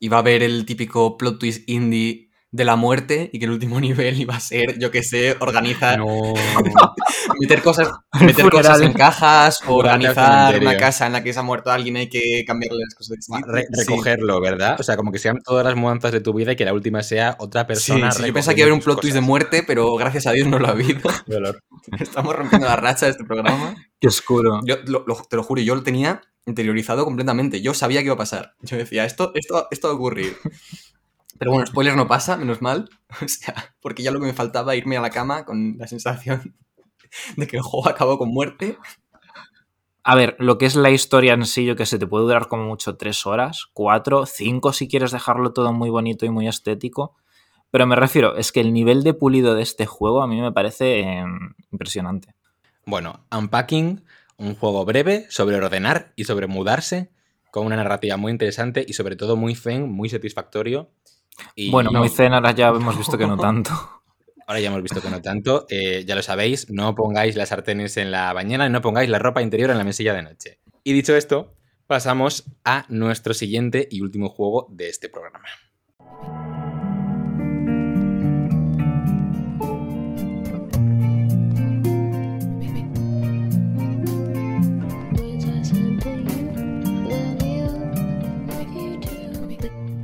[0.00, 3.78] iba a haber el típico plot twist indie de la muerte y que el último
[3.80, 6.34] nivel iba a ser, yo que sé, organizar, No.
[7.40, 7.90] meter cosas,
[8.20, 11.96] meter cosas en cajas o organizar una casa en la que se ha muerto alguien
[11.96, 13.18] y hay que cambiarle las cosas.
[13.46, 13.80] Re- Sí.
[13.82, 14.76] recogerlo, ¿verdad?
[14.80, 17.02] O sea, como que sean todas las mudanzas de tu vida y que la última
[17.02, 18.10] sea otra Sí, persona.
[18.12, 20.32] sí, yo pensaba que iba a haber un plot twist de muerte, pero gracias a
[20.32, 21.00] Dios no lo ha habido.
[22.00, 23.76] Estamos rompiendo la racha de este programa.
[24.00, 24.60] Qué oscuro.
[24.64, 27.60] Yo lo- lo- te lo juro, yo lo tenía interiorizado completamente.
[27.60, 28.54] Yo sabía que iba a pasar.
[28.62, 30.36] Yo decía, esto, esto, esto va a ocurrir.
[31.38, 32.88] Pero bueno, spoiler no pasa, menos mal.
[33.22, 36.54] O sea, porque ya lo que me faltaba irme a la cama con la sensación
[37.36, 38.78] de que el juego acabó con muerte.
[40.02, 42.48] A ver, lo que es la historia en sí, yo que sé, te puede durar
[42.48, 47.16] como mucho tres horas, cuatro, cinco si quieres dejarlo todo muy bonito y muy estético.
[47.70, 50.52] Pero me refiero, es que el nivel de pulido de este juego a mí me
[50.52, 51.24] parece eh,
[51.70, 52.34] impresionante.
[52.86, 54.02] Bueno, Unpacking,
[54.38, 57.10] un juego breve sobre ordenar y sobre mudarse,
[57.50, 60.90] con una narrativa muy interesante y sobre todo muy zen, muy satisfactorio.
[61.54, 63.70] Y Bueno, muy zen, ahora ya hemos visto que no tanto.
[64.46, 65.66] ahora ya hemos visto que no tanto.
[65.68, 69.18] eh, ya lo sabéis, no pongáis las sartenes en la bañera y no pongáis la
[69.18, 70.58] ropa interior en la mesilla de noche.
[70.84, 71.54] Y dicho esto,
[71.86, 75.48] pasamos a nuestro siguiente y último juego de este programa.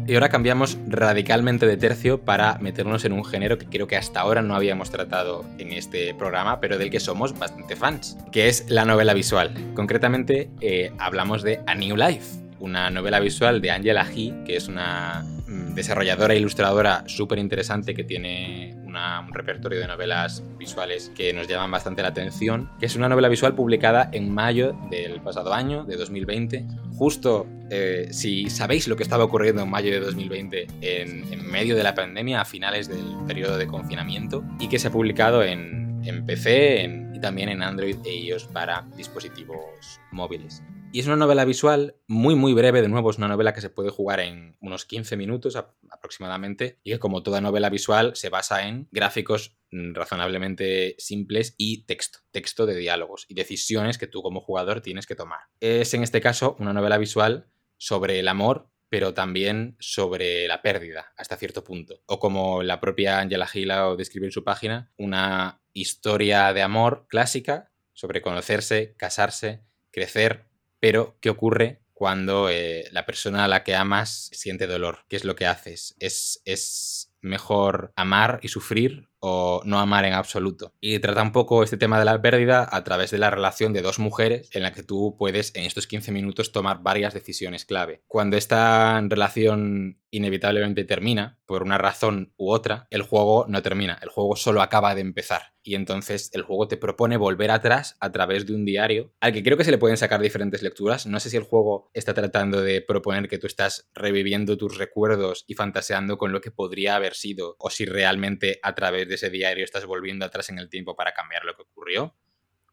[0.06, 4.20] Y ahora cambiamos radicalmente de tercio para meternos en un género que creo que hasta
[4.20, 8.68] ahora no habíamos tratado en este programa, pero del que somos bastante fans, que es
[8.68, 9.54] la novela visual.
[9.74, 14.68] Concretamente, eh, hablamos de A New Life, una novela visual de Angela He, que es
[14.68, 21.32] una mm, desarrolladora e ilustradora súper interesante que tiene un repertorio de novelas visuales que
[21.32, 25.52] nos llaman bastante la atención, que es una novela visual publicada en mayo del pasado
[25.52, 26.64] año, de 2020,
[26.96, 31.82] justo eh, si sabéis lo que estaba ocurriendo en mayo de 2020 en, medio de
[31.82, 36.24] la pandemia, a finales del periodo de confinamiento, y que se ha publicado en, en
[36.24, 40.62] PC y también en Android e iOS para dispositivos móviles.
[40.94, 43.68] Y es una novela visual muy muy breve, de nuevo es una novela que se
[43.68, 48.68] puede jugar en unos 15 minutos aproximadamente y que como toda novela visual se basa
[48.68, 54.40] en gráficos mm, razonablemente simples y texto, texto de diálogos y decisiones que tú como
[54.40, 55.40] jugador tienes que tomar.
[55.58, 61.12] Es en este caso una novela visual sobre el amor pero también sobre la pérdida
[61.16, 62.04] hasta cierto punto.
[62.06, 67.72] O como la propia Angela Gila describe en su página, una historia de amor clásica
[67.94, 70.53] sobre conocerse, casarse, crecer,
[70.84, 74.98] pero ¿qué ocurre cuando eh, la persona a la que amas siente dolor?
[75.08, 75.96] ¿Qué es lo que haces?
[75.98, 80.74] ¿Es, ¿Es mejor amar y sufrir o no amar en absoluto?
[80.82, 83.80] Y trata un poco este tema de la pérdida a través de la relación de
[83.80, 88.02] dos mujeres en la que tú puedes en estos 15 minutos tomar varias decisiones clave.
[88.06, 94.10] Cuando esta relación inevitablemente termina, por una razón u otra, el juego no termina, el
[94.10, 95.53] juego solo acaba de empezar.
[95.66, 99.42] Y entonces el juego te propone volver atrás a través de un diario, al que
[99.42, 101.06] creo que se le pueden sacar diferentes lecturas.
[101.06, 105.44] No sé si el juego está tratando de proponer que tú estás reviviendo tus recuerdos
[105.48, 109.30] y fantaseando con lo que podría haber sido, o si realmente a través de ese
[109.30, 112.14] diario estás volviendo atrás en el tiempo para cambiar lo que ocurrió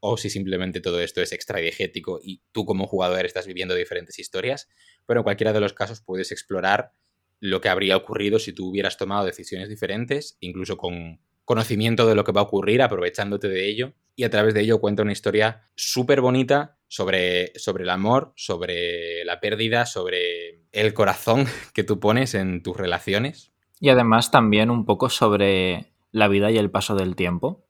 [0.01, 4.67] o si simplemente todo esto es extradiegético y tú como jugador estás viviendo diferentes historias,
[5.05, 6.93] pero en cualquiera de los casos puedes explorar
[7.39, 12.23] lo que habría ocurrido si tú hubieras tomado decisiones diferentes, incluso con conocimiento de lo
[12.23, 15.63] que va a ocurrir, aprovechándote de ello, y a través de ello cuenta una historia
[15.75, 22.35] súper bonita sobre, sobre el amor, sobre la pérdida, sobre el corazón que tú pones
[22.35, 23.51] en tus relaciones.
[23.79, 27.65] Y además también un poco sobre la vida y el paso del tiempo.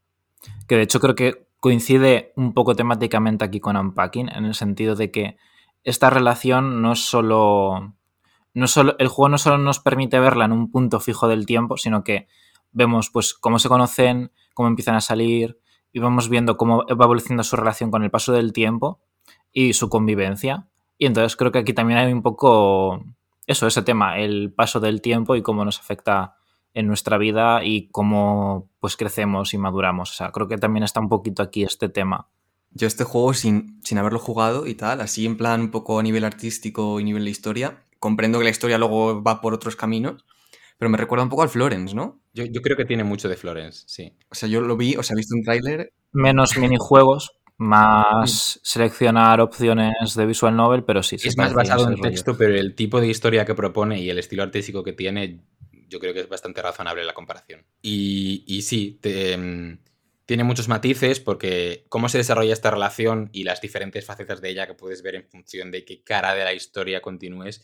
[0.68, 4.96] Que de hecho creo que coincide un poco temáticamente aquí con Unpacking, en el sentido
[4.96, 5.38] de que
[5.84, 7.96] esta relación no es solo.
[8.54, 11.78] No solo el juego no solo nos permite verla en un punto fijo del tiempo,
[11.78, 12.28] sino que
[12.72, 15.60] vemos pues cómo se conocen, cómo empiezan a salir,
[15.94, 19.02] y vamos viendo cómo va evolucionando su relación con el paso del tiempo
[19.52, 20.68] y su convivencia.
[20.98, 23.04] Y entonces creo que aquí también hay un poco
[23.48, 26.38] eso, ese tema, el paso del tiempo y cómo nos afecta
[26.74, 30.20] en nuestra vida y cómo pues crecemos y maduramos.
[30.22, 32.30] O creo que también está un poquito aquí este tema.
[32.74, 36.04] Yo este juego, sin, sin haberlo jugado y tal, así en plan un poco a
[36.04, 40.26] nivel artístico y nivel de historia, comprendo que la historia luego va por otros caminos,
[40.82, 42.24] pero me recuerda un poco al Florence, ¿no?
[42.34, 44.18] Yo, yo creo que tiene mucho de Florence, sí.
[44.32, 49.42] O sea, yo lo vi, o sea, he visto un tráiler Menos minijuegos, más seleccionar
[49.42, 51.18] opciones de visual novel, pero sí.
[51.24, 52.02] es más basado en rollo.
[52.02, 55.42] texto, pero el tipo de historia que propone y el estilo artístico que tiene,
[55.88, 57.64] yo creo que es bastante razonable la comparación.
[57.84, 59.78] Y, y sí, te, mm,
[60.26, 64.66] Tiene muchos matices porque cómo se desarrolla esta relación y las diferentes facetas de ella
[64.66, 67.62] que puedes ver en función de qué cara de la historia continúes,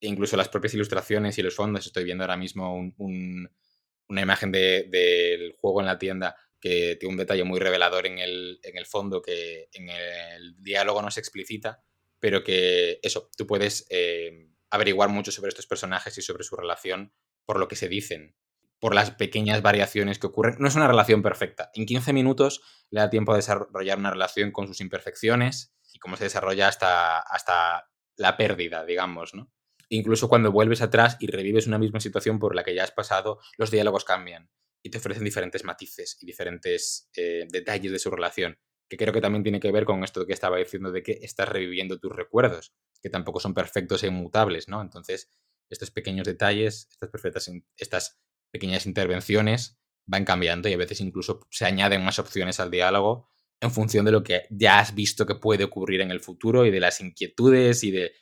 [0.00, 1.86] incluso las propias ilustraciones y los fondos.
[1.86, 7.44] Estoy viendo ahora mismo una imagen del juego en la tienda que tiene un detalle
[7.44, 11.84] muy revelador en el, fondo que en el diálogo no se explicita,
[12.18, 17.12] pero que eso, tú puedes eh, averiguar mucho sobre estos personajes y sobre su relación
[17.44, 18.34] por lo que se dicen,
[18.80, 20.56] por las pequeñas variaciones que ocurren.
[20.58, 21.70] No es una relación perfecta.
[21.74, 26.16] En 15 minutos le da tiempo a desarrollar una relación con sus imperfecciones y cómo
[26.16, 29.52] se desarrolla hasta, hasta la pérdida, digamos, ¿no?
[29.88, 33.40] Incluso cuando vuelves atrás y revives una misma situación por la que ya has pasado,
[33.58, 34.50] los diálogos cambian
[34.82, 38.58] y te ofrecen diferentes matices y diferentes eh, detalles de su relación,
[38.88, 41.48] que creo que también tiene que ver con esto que estaba diciendo de que estás
[41.48, 44.82] reviviendo tus recuerdos, que tampoco son perfectos e inmutables, ¿no?
[44.82, 45.30] Entonces,
[45.70, 48.20] estos pequeños detalles, estas, perfectas, estas
[48.50, 53.28] pequeñas intervenciones van cambiando y a veces incluso se añaden más opciones al diálogo
[53.60, 56.70] en función de lo que ya has visto que puede ocurrir en el futuro y
[56.70, 58.12] de las inquietudes y de...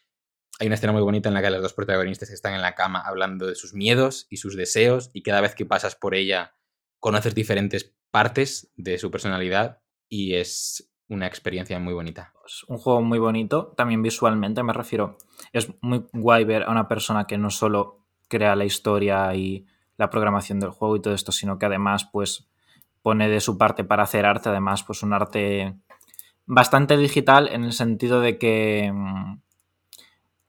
[0.62, 3.02] Hay una escena muy bonita en la que los dos protagonistas están en la cama
[3.04, 6.54] hablando de sus miedos y sus deseos y cada vez que pasas por ella
[7.00, 12.32] conoces diferentes partes de su personalidad y es una experiencia muy bonita.
[12.46, 15.18] Es un juego muy bonito, también visualmente me refiero.
[15.52, 20.10] Es muy guay ver a una persona que no solo crea la historia y la
[20.10, 22.48] programación del juego y todo esto, sino que además pues
[23.02, 25.74] pone de su parte para hacer arte, además pues un arte
[26.46, 29.40] bastante digital en el sentido de que mm,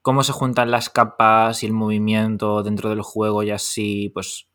[0.03, 4.47] cómo se juntan las capas y el movimiento dentro del juego y así, pues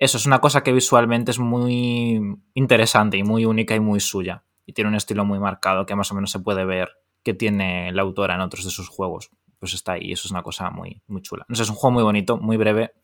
[0.00, 2.20] eso es una cosa que visualmente es muy
[2.54, 4.42] interesante y muy única y muy suya.
[4.66, 6.88] Y tiene un estilo muy marcado que más o menos se puede ver
[7.22, 10.10] que tiene la autora en otros de sus juegos pues está ahí.
[10.10, 11.44] Eso es una cosa muy, muy chula.
[11.46, 12.94] No sé, es un juego muy bonito, muy breve.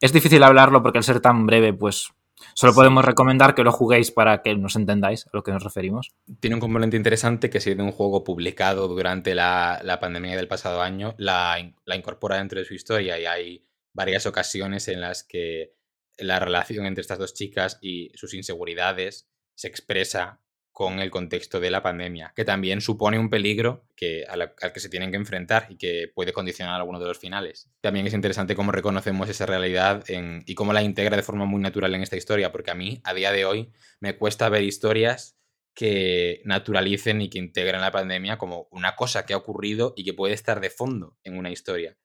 [0.00, 2.08] Es difícil hablarlo porque al ser tan breve, pues
[2.56, 6.12] solo podemos recomendar que lo juguéis para que nos entendáis a lo que nos referimos.
[6.40, 11.14] Tiene un componente interesante que siendo un juego publicado durante la, pandemia del pasado año,
[11.18, 15.74] la, la incorpora dentro de su historia y hay varias ocasiones en las que
[16.18, 20.40] la relación entre estas dos chicas y sus inseguridades se expresa
[20.76, 24.90] con el contexto de la pandemia, que también supone un peligro que, al, que se
[24.90, 27.70] tienen que enfrentar y que puede condicionar algunos de los finales.
[27.80, 31.94] También es interesante cómo reconocemos esa realidad y cómo la integra de forma muy natural
[31.94, 35.38] en esta historia, porque a mí, a día de hoy, me cuesta ver historias
[35.72, 40.12] que naturalicen y que integren la pandemia como una cosa que ha ocurrido y que
[40.12, 41.96] puede estar de fondo en una historia.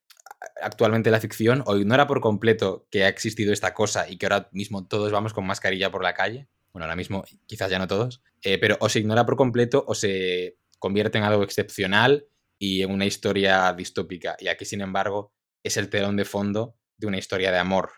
[0.62, 4.48] Actualmente la ficción o ignora por completo que ha existido esta cosa y que ahora
[4.54, 8.22] mismo todos vamos con mascarilla por la calle, bueno, ahora mismo quizás ya no todos,
[8.44, 12.92] eh, pero o se ignora por completo o se convierte en algo excepcional y en
[12.92, 14.36] una historia distópica.
[14.40, 17.92] Y aquí, sin embargo, es el telón de fondo de una historia de amor.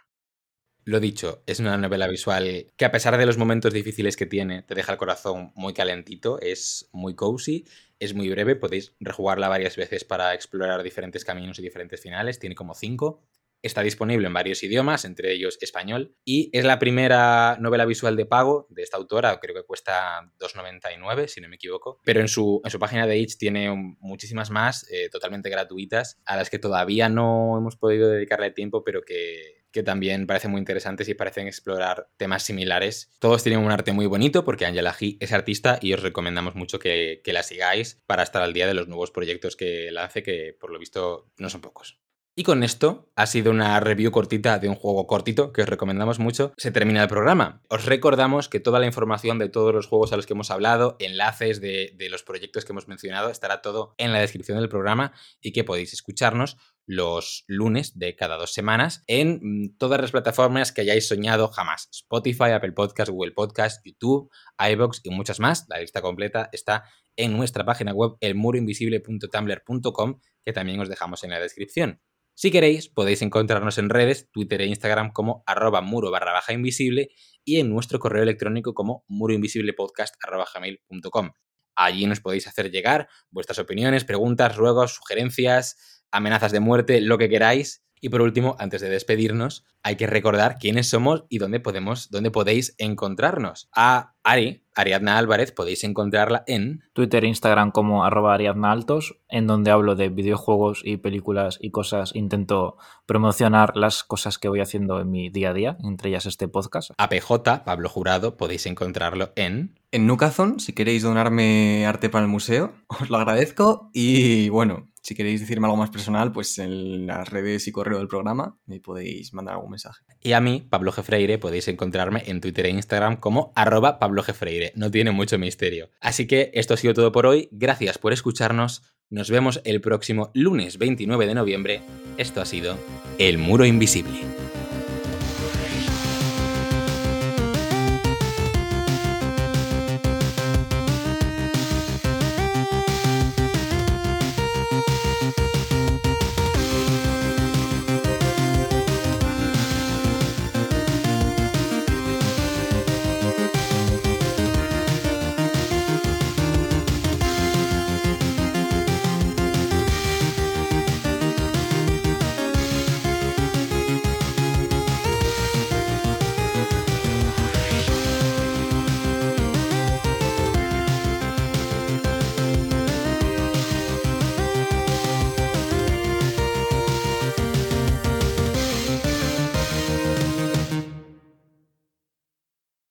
[0.86, 4.64] Lo dicho, es una novela visual que a pesar de los momentos difíciles que tiene,
[4.64, 7.66] te deja el corazón muy calentito, es muy cozy,
[8.00, 12.56] es muy breve, podéis rejugarla varias veces para explorar diferentes caminos y diferentes finales, tiene
[12.56, 13.24] como cinco.
[13.64, 18.26] Está disponible en varios idiomas, entre ellos español, y es la primera novela visual de
[18.26, 22.62] pago de esta autora, creo que cuesta 2,99 si no me equivoco, pero en su,
[22.64, 27.10] en su página de Itch tiene muchísimas más eh, totalmente gratuitas a las que todavía
[27.10, 32.08] no hemos podido dedicarle tiempo, pero que, que también parecen muy interesantes y parecen explorar
[32.18, 33.12] temas similares.
[33.20, 36.80] Todos tienen un arte muy bonito porque Angela He es artista y os recomendamos mucho
[36.80, 40.56] que, que, la sigáis para estar al día de los nuevos proyectos que lance, que
[40.58, 42.03] por lo visto no son pocos.
[42.36, 46.18] Y con esto ha sido una review cortita de un juego cortito que os recomendamos
[46.18, 46.52] mucho.
[46.58, 47.62] Se termina el programa.
[47.70, 50.96] Os recordamos que toda la información de todos los juegos a los que hemos hablado,
[50.98, 55.52] enlaces de, los proyectos que hemos mencionado, estará todo en la descripción del programa y
[55.52, 56.58] que podéis escucharnos
[56.88, 61.88] los lunes de cada dos semanas en mm, todas las plataformas que hayáis soñado jamás.
[61.92, 65.68] Spotify, Apple Podcast, Google Podcast, YouTube, iBox y muchas más.
[65.70, 71.40] La lista completa está en nuestra página web elmuroinvisible.tumblr.com que también os dejamos en la
[71.40, 72.02] descripción.
[72.36, 77.10] Si queréis, podéis encontrarnos en redes, Twitter e Instagram como arroba muro barra invisible
[77.46, 81.32] y en nuestro correo electrónico como muroinvisiblepodcast.com.
[81.76, 87.30] Allí nos podéis hacer llegar vuestras opiniones, preguntas, ruegos, sugerencias, amenazas de muerte, lo que
[87.30, 87.83] queráis.
[88.04, 92.32] Y por último, antes de despedirnos, hay que recordar quiénes somos y dónde podemos, dónde
[92.32, 93.70] podéis encontrarnos.
[93.74, 99.48] A Ari, Ariadna Álvarez, podéis encontrarla en Twitter e Instagram como arroba Ariadna Altos, en
[99.48, 102.14] donde hablo de videojuegos y películas y cosas.
[102.14, 102.76] Intento
[103.06, 106.92] promocionar las cosas que voy haciendo en mi día a día, entre ellas este podcast.
[106.98, 112.32] A PJ, Pablo Jurado, podéis encontrarlo en en Nukazon, si queréis donarme arte para el
[112.32, 113.92] museo, os lo agradezco.
[113.94, 118.08] Y bueno, Si queréis decirme algo más personal, pues en las redes y correo del
[118.08, 120.06] programa me podéis mandar algún mensaje.
[120.22, 124.72] Y a mí, Pablo Gefreire, podéis encontrarme en Twitter e Instagram como arroba Pablo Gefreire.
[124.76, 125.90] No tiene mucho misterio.
[126.00, 127.50] Así que esto ha sido todo por hoy.
[127.52, 128.82] Gracias por escucharnos.
[129.10, 131.82] Nos vemos el próximo lunes 29 de noviembre.
[132.18, 132.78] Esto ha sido
[133.18, 134.43] El Muro Invisible.